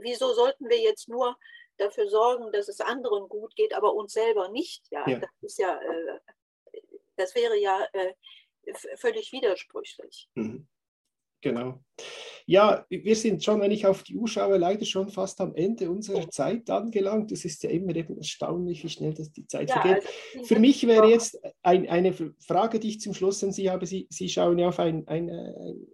wieso 0.00 0.34
sollten 0.34 0.68
wir 0.68 0.78
jetzt 0.78 1.08
nur 1.08 1.38
dafür 1.78 2.08
sorgen, 2.10 2.52
dass 2.52 2.68
es 2.68 2.80
anderen 2.80 3.28
gut 3.30 3.56
geht, 3.56 3.72
aber 3.72 3.94
uns 3.94 4.12
selber 4.12 4.50
nicht? 4.50 4.86
Ja, 4.90 5.08
ja. 5.08 5.18
das 5.18 5.30
ist 5.40 5.58
ja, 5.58 5.80
äh, 5.80 6.20
das 7.16 7.34
wäre 7.34 7.56
ja 7.58 7.82
äh, 7.94 8.12
völlig 8.96 9.32
widersprüchlich. 9.32 10.28
Mhm. 10.34 10.68
Genau. 11.40 11.80
Ja, 12.46 12.84
wir 12.88 13.14
sind 13.16 13.44
schon, 13.44 13.60
wenn 13.60 13.70
ich 13.70 13.86
auf 13.86 14.02
die 14.02 14.16
Uhr 14.16 14.26
schaue, 14.26 14.58
leider 14.58 14.84
schon 14.84 15.08
fast 15.08 15.40
am 15.40 15.54
Ende 15.54 15.88
unserer 15.88 16.28
Zeit 16.30 16.68
angelangt. 16.68 17.30
Es 17.30 17.44
ist 17.44 17.62
ja 17.62 17.70
immer 17.70 17.94
eben 17.94 18.16
erstaunlich, 18.16 18.82
wie 18.82 18.88
schnell 18.88 19.14
das 19.14 19.30
die 19.30 19.46
Zeit 19.46 19.68
ja, 19.68 19.80
vergeht. 19.80 20.04
Also 20.34 20.46
Für 20.46 20.58
mich 20.58 20.86
wäre 20.86 21.08
jetzt 21.08 21.38
ein, 21.62 21.88
eine 21.88 22.12
Frage, 22.12 22.80
die 22.80 22.88
ich 22.88 23.00
zum 23.00 23.14
Schluss 23.14 23.44
an 23.44 23.52
Sie 23.52 23.70
habe. 23.70 23.86
Sie, 23.86 24.08
Sie 24.10 24.28
schauen 24.28 24.58
ja 24.58 24.68
auf 24.68 24.80
ein, 24.80 25.06
ein, 25.06 25.30
ein, 25.30 25.86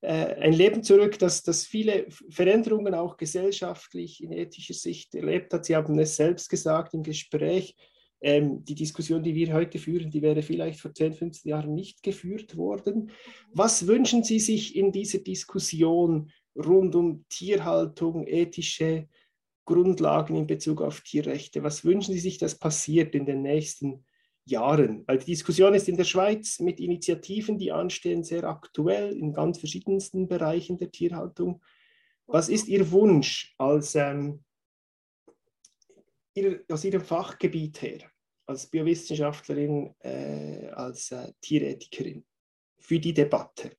äh, 0.00 0.34
ein 0.40 0.52
Leben 0.52 0.82
zurück, 0.82 1.18
das, 1.18 1.42
das 1.42 1.66
viele 1.66 2.06
Veränderungen 2.30 2.94
auch 2.94 3.16
gesellschaftlich 3.16 4.22
in 4.22 4.32
ethischer 4.32 4.74
Sicht 4.74 5.14
erlebt 5.14 5.52
hat. 5.52 5.66
Sie 5.66 5.76
haben 5.76 5.98
es 5.98 6.16
selbst 6.16 6.48
gesagt 6.48 6.94
im 6.94 7.02
Gespräch 7.02 7.76
ähm, 8.24 8.64
die 8.64 8.74
Diskussion, 8.74 9.22
die 9.22 9.34
wir 9.34 9.52
heute 9.52 9.78
führen, 9.78 10.10
die 10.10 10.22
wäre 10.22 10.40
vielleicht 10.40 10.80
vor 10.80 10.94
10, 10.94 11.12
15 11.12 11.50
Jahren 11.50 11.74
nicht 11.74 12.02
geführt 12.02 12.56
worden. 12.56 13.10
Was 13.52 13.86
wünschen 13.86 14.24
Sie 14.24 14.40
sich 14.40 14.76
in 14.76 14.92
dieser 14.92 15.18
Diskussion 15.18 16.32
rund 16.56 16.94
um 16.94 17.26
Tierhaltung, 17.28 18.26
ethische 18.26 19.08
Grundlagen 19.66 20.36
in 20.36 20.46
Bezug 20.46 20.80
auf 20.80 21.02
Tierrechte? 21.02 21.62
Was 21.62 21.84
wünschen 21.84 22.14
Sie 22.14 22.20
sich, 22.20 22.38
dass 22.38 22.58
passiert 22.58 23.14
in 23.14 23.26
den 23.26 23.42
nächsten 23.42 24.06
Jahren? 24.46 25.04
Weil 25.06 25.18
die 25.18 25.26
Diskussion 25.26 25.74
ist 25.74 25.90
in 25.90 25.98
der 25.98 26.04
Schweiz 26.04 26.60
mit 26.60 26.80
Initiativen, 26.80 27.58
die 27.58 27.72
anstehen, 27.72 28.24
sehr 28.24 28.44
aktuell 28.44 29.14
in 29.14 29.34
ganz 29.34 29.58
verschiedensten 29.58 30.28
Bereichen 30.28 30.78
der 30.78 30.90
Tierhaltung. 30.90 31.62
Was 32.26 32.48
ist 32.48 32.68
Ihr 32.68 32.90
Wunsch 32.90 33.54
als, 33.58 33.94
ähm, 33.96 34.42
aus 36.70 36.84
Ihrem 36.84 37.02
Fachgebiet 37.02 37.82
her? 37.82 38.13
Als 38.46 38.66
Biowissenschaftlerin, 38.66 39.94
äh, 40.00 40.68
als 40.70 41.10
äh, 41.10 41.32
Tierethikerin 41.40 42.26
für 42.78 42.98
die 42.98 43.14
Debatte? 43.14 43.76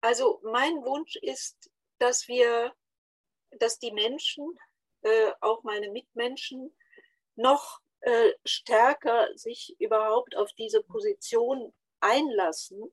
Also 0.00 0.40
mein 0.44 0.74
Wunsch 0.84 1.16
ist, 1.16 1.70
dass 1.98 2.28
wir, 2.28 2.72
dass 3.58 3.78
die 3.78 3.92
Menschen, 3.92 4.58
äh, 5.02 5.32
auch 5.40 5.62
meine 5.64 5.90
Mitmenschen, 5.90 6.74
noch 7.34 7.80
äh, 8.00 8.32
stärker 8.44 9.28
sich 9.36 9.74
überhaupt 9.78 10.36
auf 10.36 10.52
diese 10.52 10.82
Position 10.82 11.72
einlassen, 12.00 12.92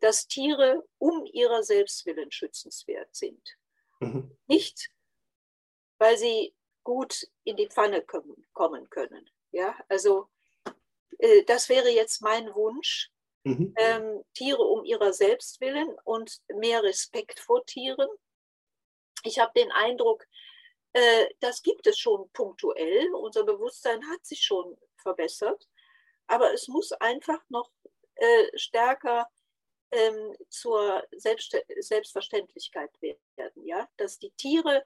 dass 0.00 0.26
Tiere 0.26 0.86
um 0.98 1.26
ihrer 1.26 1.62
Selbstwillen 1.62 2.30
schützenswert 2.30 3.14
sind. 3.14 3.56
Mhm. 4.00 4.36
Nicht, 4.46 4.90
weil 5.98 6.18
sie 6.18 6.54
gut 6.86 7.26
in 7.42 7.56
die 7.56 7.66
Pfanne 7.66 8.04
kommen 8.52 8.88
können. 8.90 9.28
Ja, 9.50 9.76
also 9.88 10.28
äh, 11.18 11.42
das 11.42 11.68
wäre 11.68 11.90
jetzt 11.90 12.22
mein 12.22 12.54
Wunsch. 12.54 13.10
Mhm. 13.42 13.74
Ähm, 13.76 14.24
Tiere 14.34 14.62
um 14.62 14.84
ihrer 14.84 15.12
selbst 15.12 15.60
willen 15.60 15.96
und 16.04 16.40
mehr 16.48 16.84
Respekt 16.84 17.40
vor 17.40 17.66
Tieren. 17.66 18.08
Ich 19.24 19.40
habe 19.40 19.52
den 19.56 19.72
Eindruck, 19.72 20.26
äh, 20.92 21.26
das 21.40 21.64
gibt 21.64 21.88
es 21.88 21.98
schon 21.98 22.30
punktuell. 22.30 23.12
Unser 23.14 23.42
Bewusstsein 23.42 24.08
hat 24.08 24.24
sich 24.24 24.42
schon 24.44 24.76
verbessert, 24.96 25.68
aber 26.28 26.54
es 26.54 26.68
muss 26.68 26.92
einfach 26.92 27.42
noch 27.48 27.68
äh, 28.14 28.46
stärker 28.54 29.28
ähm, 29.90 30.36
zur 30.50 31.04
Selbst 31.16 31.56
Selbstverständlichkeit 31.80 32.90
werden, 33.02 33.66
ja, 33.66 33.88
dass 33.96 34.20
die 34.20 34.30
Tiere 34.36 34.84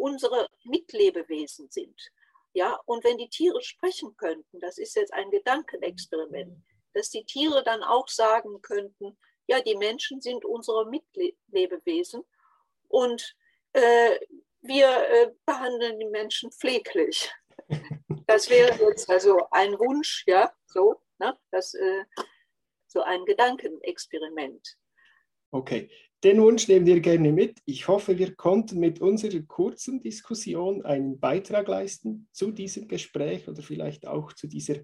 unsere 0.00 0.48
Mitlebewesen 0.64 1.70
sind. 1.70 2.10
Ja, 2.52 2.80
und 2.86 3.04
wenn 3.04 3.18
die 3.18 3.28
Tiere 3.28 3.62
sprechen 3.62 4.16
könnten, 4.16 4.58
das 4.58 4.78
ist 4.78 4.96
jetzt 4.96 5.12
ein 5.12 5.30
Gedankenexperiment, 5.30 6.64
dass 6.94 7.10
die 7.10 7.24
Tiere 7.24 7.62
dann 7.62 7.82
auch 7.82 8.08
sagen 8.08 8.60
könnten, 8.60 9.16
ja, 9.46 9.60
die 9.60 9.76
Menschen 9.76 10.20
sind 10.20 10.44
unsere 10.44 10.88
Mitlebewesen 10.88 12.24
und 12.88 13.36
äh, 13.72 14.18
wir 14.62 14.88
äh, 14.88 15.32
behandeln 15.46 15.98
die 15.98 16.06
Menschen 16.06 16.50
pfleglich. 16.52 17.30
Das 18.26 18.48
wäre 18.48 18.78
jetzt 18.78 19.10
also 19.10 19.48
ein 19.50 19.76
Wunsch, 19.80 20.22
ja, 20.24 20.52
so, 20.66 21.02
ne, 21.18 21.36
das, 21.50 21.74
äh, 21.74 22.04
so 22.86 23.02
ein 23.02 23.24
Gedankenexperiment. 23.24 24.78
Okay, 25.50 25.90
den 26.22 26.42
Wunsch 26.42 26.68
nehmen 26.68 26.84
wir 26.84 27.00
gerne 27.00 27.32
mit. 27.32 27.58
Ich 27.64 27.88
hoffe, 27.88 28.18
wir 28.18 28.34
konnten 28.34 28.78
mit 28.78 29.00
unserer 29.00 29.40
kurzen 29.40 30.00
Diskussion 30.00 30.84
einen 30.84 31.18
Beitrag 31.18 31.66
leisten 31.68 32.28
zu 32.32 32.50
diesem 32.50 32.88
Gespräch 32.88 33.48
oder 33.48 33.62
vielleicht 33.62 34.06
auch 34.06 34.32
zu 34.34 34.46
dieser 34.46 34.76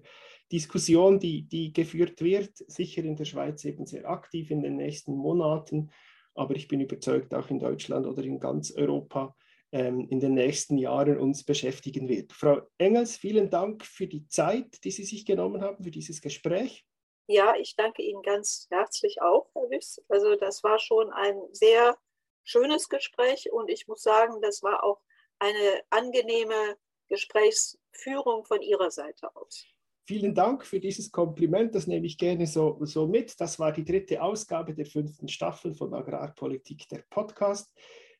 Diskussion, 0.51 1.19
die, 1.19 1.43
die 1.43 1.73
geführt 1.73 2.21
wird, 2.21 2.57
sicher 2.67 3.03
in 3.03 3.15
der 3.15 3.25
Schweiz 3.25 3.65
eben 3.65 3.85
sehr 3.85 4.09
aktiv 4.09 4.49
in 4.49 4.63
den 4.63 4.77
nächsten 4.77 5.13
Monaten, 5.13 5.91
aber 6.33 6.55
ich 6.55 6.67
bin 6.67 6.79
überzeugt, 6.79 7.33
auch 7.33 7.49
in 7.49 7.59
Deutschland 7.59 8.07
oder 8.07 8.23
in 8.23 8.39
ganz 8.39 8.71
Europa 8.71 9.35
ähm, 9.71 10.07
in 10.09 10.19
den 10.19 10.33
nächsten 10.33 10.77
Jahren 10.77 11.17
uns 11.17 11.43
beschäftigen 11.43 12.07
wird. 12.07 12.31
Frau 12.31 12.61
Engels, 12.77 13.17
vielen 13.17 13.49
Dank 13.49 13.83
für 13.83 14.07
die 14.07 14.25
Zeit, 14.27 14.83
die 14.83 14.91
Sie 14.91 15.03
sich 15.03 15.25
genommen 15.25 15.61
haben 15.61 15.83
für 15.83 15.91
dieses 15.91 16.21
Gespräch. 16.21 16.86
Ja, 17.27 17.55
ich 17.57 17.75
danke 17.75 18.01
Ihnen 18.01 18.21
ganz 18.21 18.67
herzlich 18.69 19.21
auch, 19.21 19.49
Herr 19.53 19.69
Wiss. 19.69 20.01
Also 20.07 20.35
das 20.35 20.63
war 20.63 20.79
schon 20.79 21.11
ein 21.11 21.35
sehr 21.51 21.97
schönes 22.43 22.87
Gespräch 22.87 23.51
und 23.51 23.69
ich 23.69 23.87
muss 23.87 24.01
sagen, 24.01 24.41
das 24.41 24.63
war 24.63 24.83
auch 24.83 25.01
eine 25.39 25.81
angenehme 25.89 26.77
Gesprächsführung 27.09 28.45
von 28.45 28.61
Ihrer 28.61 28.91
Seite 28.91 29.35
aus. 29.35 29.65
Vielen 30.07 30.33
Dank 30.33 30.65
für 30.65 30.79
dieses 30.79 31.11
Kompliment, 31.11 31.75
das 31.75 31.85
nehme 31.85 32.05
ich 32.05 32.17
gerne 32.17 32.47
so, 32.47 32.77
so 32.85 33.07
mit. 33.07 33.39
Das 33.41 33.59
war 33.59 33.73
die 33.73 33.83
dritte 33.83 34.21
Ausgabe 34.21 34.73
der 34.73 34.85
fünften 34.85 35.27
Staffel 35.27 35.73
von 35.73 35.93
Agrarpolitik, 35.93 36.87
der 36.87 37.03
Podcast. 37.09 37.69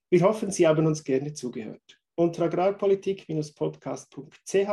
Wir 0.10 0.22
hoffen, 0.22 0.52
Sie 0.52 0.67
haben 0.67 0.86
uns 0.86 1.02
gerne 1.02 1.34
zugehört. 1.34 1.96
Unter 2.19 2.45
agrarpolitik-podcast.ch 2.45 4.69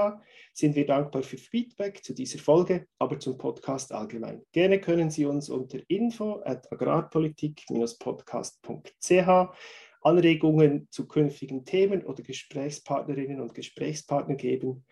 sind 0.54 0.76
wir 0.76 0.86
dankbar 0.86 1.22
für 1.22 1.36
Feedback 1.36 2.02
zu 2.02 2.14
dieser 2.14 2.38
Folge, 2.38 2.86
aber 2.98 3.18
zum 3.18 3.36
Podcast 3.36 3.92
allgemein. 3.92 4.40
Gerne 4.52 4.80
können 4.80 5.10
Sie 5.10 5.26
uns 5.26 5.50
unter 5.50 5.78
info 5.88 6.40
at 6.42 6.72
agrarpolitik-podcast.ch 6.72 9.54
Anregungen 10.00 10.88
zu 10.90 11.06
künftigen 11.06 11.66
Themen 11.66 12.02
oder 12.06 12.22
Gesprächspartnerinnen 12.22 13.42
und 13.42 13.54
Gesprächspartner 13.54 14.36
geben 14.36 14.86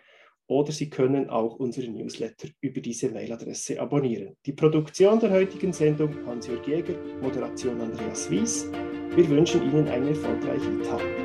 oder 0.46 0.72
Sie 0.72 0.90
können 0.90 1.30
auch 1.30 1.56
unseren 1.56 1.94
Newsletter 1.94 2.48
über 2.60 2.82
diese 2.82 3.08
Mailadresse 3.08 3.80
abonnieren. 3.80 4.36
Die 4.44 4.52
Produktion 4.52 5.18
der 5.20 5.30
heutigen 5.30 5.72
Sendung 5.72 6.14
Hans-Jörg 6.26 6.66
Jäger, 6.66 6.98
Moderation 7.22 7.80
Andreas 7.80 8.30
Wies. 8.30 8.70
Wir 9.14 9.26
wünschen 9.30 9.62
Ihnen 9.62 9.88
einen 9.88 10.08
erfolgreichen 10.08 10.82
Tag. 10.82 11.21